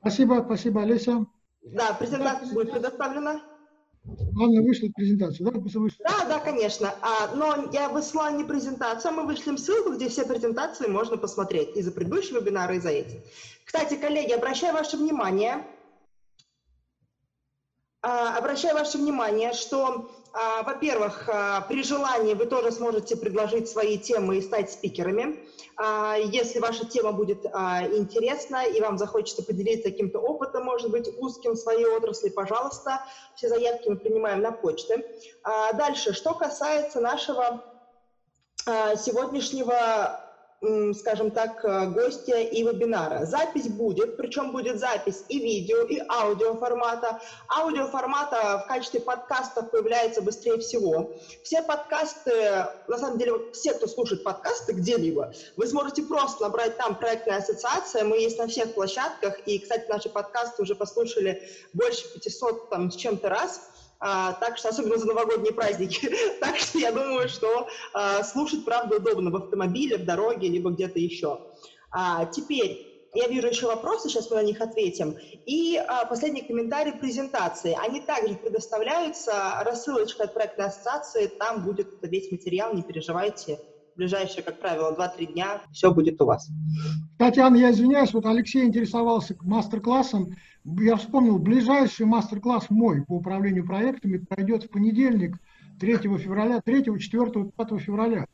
[0.00, 1.26] Спасибо, спасибо, Олеся.
[1.62, 3.42] Да, презентация будет предоставлена.
[4.04, 5.60] Главное, вышлет презентацию, да?
[5.98, 6.94] Да, да, конечно.
[7.02, 11.76] А, но я выслала не презентацию, а мы вышлем ссылку, где все презентации можно посмотреть
[11.76, 13.20] и за предыдущие вебинары, и за эти.
[13.64, 15.66] Кстати, коллеги, обращаю ваше внимание,
[18.06, 20.06] обращаю ваше внимание, что
[20.38, 25.38] а, во-первых, а, при желании вы тоже сможете предложить свои темы и стать спикерами.
[26.18, 31.58] Если ваша тема будет интересна и вам захочется поделиться каким-то опытом, может быть, узким в
[31.58, 33.02] своей отрасли, пожалуйста,
[33.34, 35.04] все заявки мы принимаем на почте.
[35.74, 37.62] Дальше, что касается нашего
[38.64, 40.25] сегодняшнего
[40.94, 43.26] скажем так, э, гостя и вебинара.
[43.26, 47.20] Запись будет, причем будет запись и видео, и аудио формата.
[47.48, 51.12] Аудио формата в качестве подкастов появляется быстрее всего.
[51.42, 56.96] Все подкасты, на самом деле, все, кто слушает подкасты где-либо, вы сможете просто набрать там
[56.96, 61.42] проектная ассоциация, мы есть на всех площадках, и, кстати, наши подкасты уже послушали
[61.74, 63.60] больше 500 там, с чем-то раз.
[63.98, 66.10] А, так что, особенно за новогодние праздники.
[66.40, 70.98] так что я думаю, что а, слушать, правда, удобно в автомобиле, в дороге, либо где-то
[70.98, 71.38] еще.
[71.90, 72.78] А, теперь,
[73.14, 75.16] я вижу еще вопросы, сейчас мы на них ответим.
[75.46, 77.76] И а, последний комментарий презентации.
[77.80, 83.58] Они также предоставляются, рассылочка от проектной ассоциации, там будет весь материал, не переживайте.
[83.96, 86.50] Ближайшие, как правило, 2-3 дня все будет у вас.
[87.18, 90.36] Татьяна, я извиняюсь, вот Алексей интересовался мастер-классом
[90.80, 95.38] я вспомнил, ближайший мастер-класс мой по управлению проектами пройдет в понедельник,
[95.78, 98.26] 3 февраля, 3, 4, 5 февраля.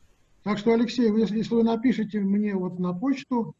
[0.43, 3.55] Так что, Алексей, если, если вы напишите мне вот на почту,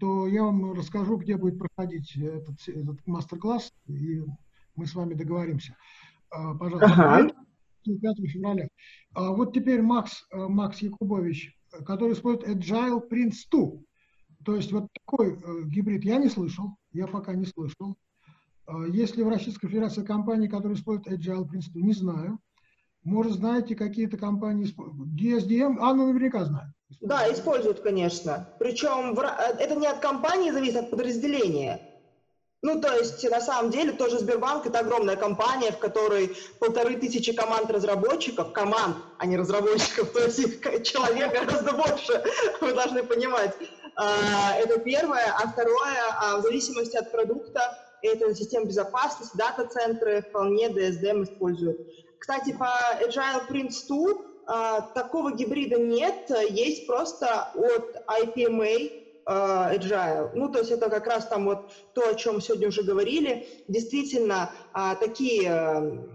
[0.00, 4.22] то я вам расскажу, где будет проходить этот, этот мастер-класс, и
[4.74, 5.76] мы с вами договоримся.
[6.30, 7.30] А, пожалуйста, ага.
[7.84, 8.68] 5 февраля.
[9.14, 13.82] А вот теперь Макс, э, Макс Якубович, который использует Agile Prince 2.
[14.44, 17.96] То есть вот такой э, гибрид я не слышал, я пока не слышал.
[18.66, 21.80] А, есть ли в Российской Федерации компании, которые используют Agile принципы?
[21.80, 22.38] Не знаю.
[23.02, 25.10] Может, знаете, какие-то компании используют?
[25.10, 25.76] DSDM?
[25.78, 26.70] Анна наверняка знает.
[27.00, 28.48] Да, используют, конечно.
[28.58, 31.80] Причем это не от компании зависит, а от подразделения.
[32.64, 37.34] Ну, то есть, на самом деле, тоже Сбербанк— это огромная компания, в которой полторы тысячи
[37.34, 42.24] команд разработчиков, команд, а не разработчиков, то есть их человек гораздо больше,
[42.62, 43.52] вы должны понимать.
[43.96, 45.26] А, это первое.
[45.38, 47.60] А второе, а, в зависимости от продукта,
[48.00, 51.76] это система безопасности, дата-центры вполне DSDM используют.
[52.16, 52.70] Кстати, по
[53.06, 54.14] Agile Prince 2
[54.46, 56.16] а, такого гибрида нет,
[56.48, 58.90] есть просто от IPMA,
[59.26, 60.30] agile.
[60.34, 63.46] Ну, то есть это как раз там вот то, о чем сегодня уже говорили.
[63.68, 64.50] Действительно,
[65.00, 66.08] такие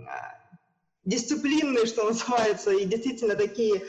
[1.05, 3.83] дисциплинные, что называется, и действительно такие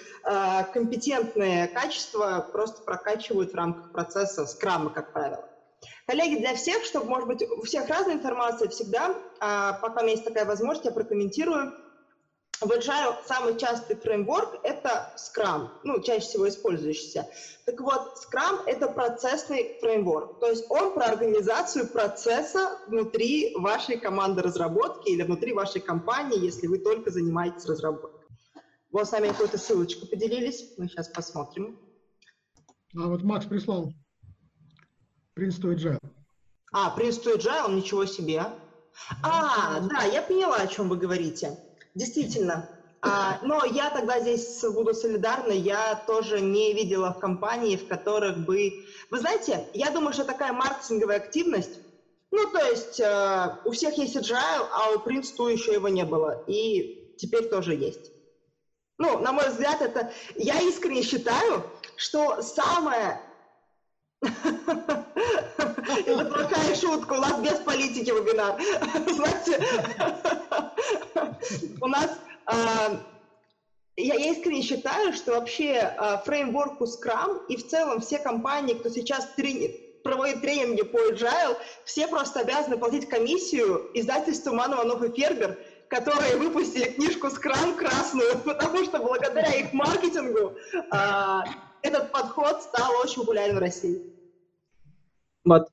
[0.72, 5.44] компетентные качества просто прокачивают в рамках процесса скрама, как правило.
[6.06, 10.24] Коллеги, для всех, чтобы, может быть, у всех разная информация, всегда, пока у меня есть
[10.24, 11.72] такая возможность, я прокомментирую
[12.60, 17.26] в Agile самый частый фреймворк– это Scrum, ну, чаще всего использующийся.
[17.64, 24.42] Так вот, Scrum– это процессный фреймворк, то есть он про организацию процесса внутри вашей команды
[24.42, 28.28] разработки или внутри вашей компании, если вы только занимаетесь разработкой.
[28.92, 31.78] Вот с нами какую-то ссылочку поделились, мы сейчас посмотрим.
[32.94, 33.92] А вот Макс прислал
[35.36, 36.00] Prince to Agile.
[36.72, 38.44] А, Prince to Agile, ничего себе.
[39.22, 41.56] А, да, я поняла, о чем вы говорите.
[42.00, 42.66] Действительно.
[43.02, 48.38] А, но я тогда здесь буду солидарна, я тоже не видела в компании, в которых
[48.38, 48.72] бы...
[49.10, 51.82] Вы знаете, я думаю, что такая маркетинговая активность,
[52.30, 56.40] ну, то есть э, у всех есть agile, а у Prince2 еще его не было,
[56.46, 58.12] и теперь тоже есть.
[58.96, 60.10] Ну, на мой взгляд, это...
[60.36, 63.20] Я искренне считаю, что самое
[66.06, 68.60] это плохая шутка, у нас без политики вебинар.
[69.14, 69.60] Знаете,
[71.80, 72.18] у нас...
[72.46, 73.00] А,
[73.96, 79.28] я искренне считаю, что вообще а, фреймворку Scrum и в целом все компании, кто сейчас
[80.02, 86.84] проводит тренинги по Agile, все просто обязаны платить комиссию издательству Манова и Фербер, которые выпустили
[86.84, 90.56] книжку Scrum красную, потому что благодаря их маркетингу
[90.90, 91.44] а,
[91.82, 94.00] этот подход стал очень популярен в России.
[95.44, 95.69] Вот.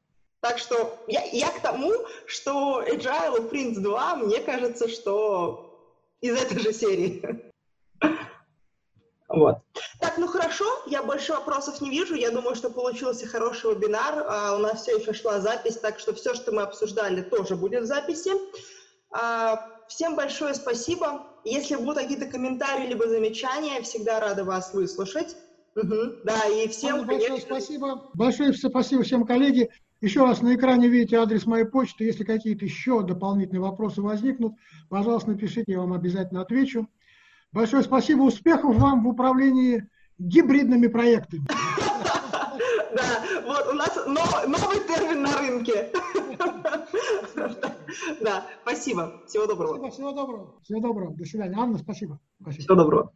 [0.48, 1.92] Так что я, я к тому,
[2.26, 5.78] что Agile и Prince 2, мне кажется, что
[6.22, 7.52] из этой же серии.
[9.30, 9.58] Вот.
[10.00, 12.16] Так, ну хорошо, я больше вопросов не вижу.
[12.16, 14.26] Я думаю, что получился хороший вебинар.
[14.26, 17.84] А, у нас все еще шла запись, так что все, что мы обсуждали, тоже будет
[17.84, 18.32] в записи.
[19.12, 21.28] А, всем большое спасибо.
[21.44, 25.36] Если будут какие-то комментарии либо замечания, всегда рада вас выслушать.
[25.76, 27.48] Угу, да, и всем, большое конечно...
[27.48, 28.10] спасибо.
[28.14, 29.70] Большое спасибо всем, коллеги.
[30.00, 32.04] Еще раз на экране видите адрес моей почты.
[32.06, 34.54] Если какие-то еще дополнительные вопросы возникнут,
[34.90, 36.88] пожалуйста, напишите, я вам обязательно отвечу.
[37.52, 39.90] Большое спасибо, успехов вам в управлении
[40.20, 41.46] гибридными проектами.
[42.96, 45.92] Да, вот у нас новый термин на рынке.
[48.22, 49.22] Да, спасибо.
[49.28, 49.90] Всего доброго.
[49.90, 50.60] Всего доброго.
[50.64, 51.16] Всего доброго.
[51.16, 51.58] До свидания.
[51.58, 52.20] Анна, спасибо.
[52.50, 53.14] Всего доброго.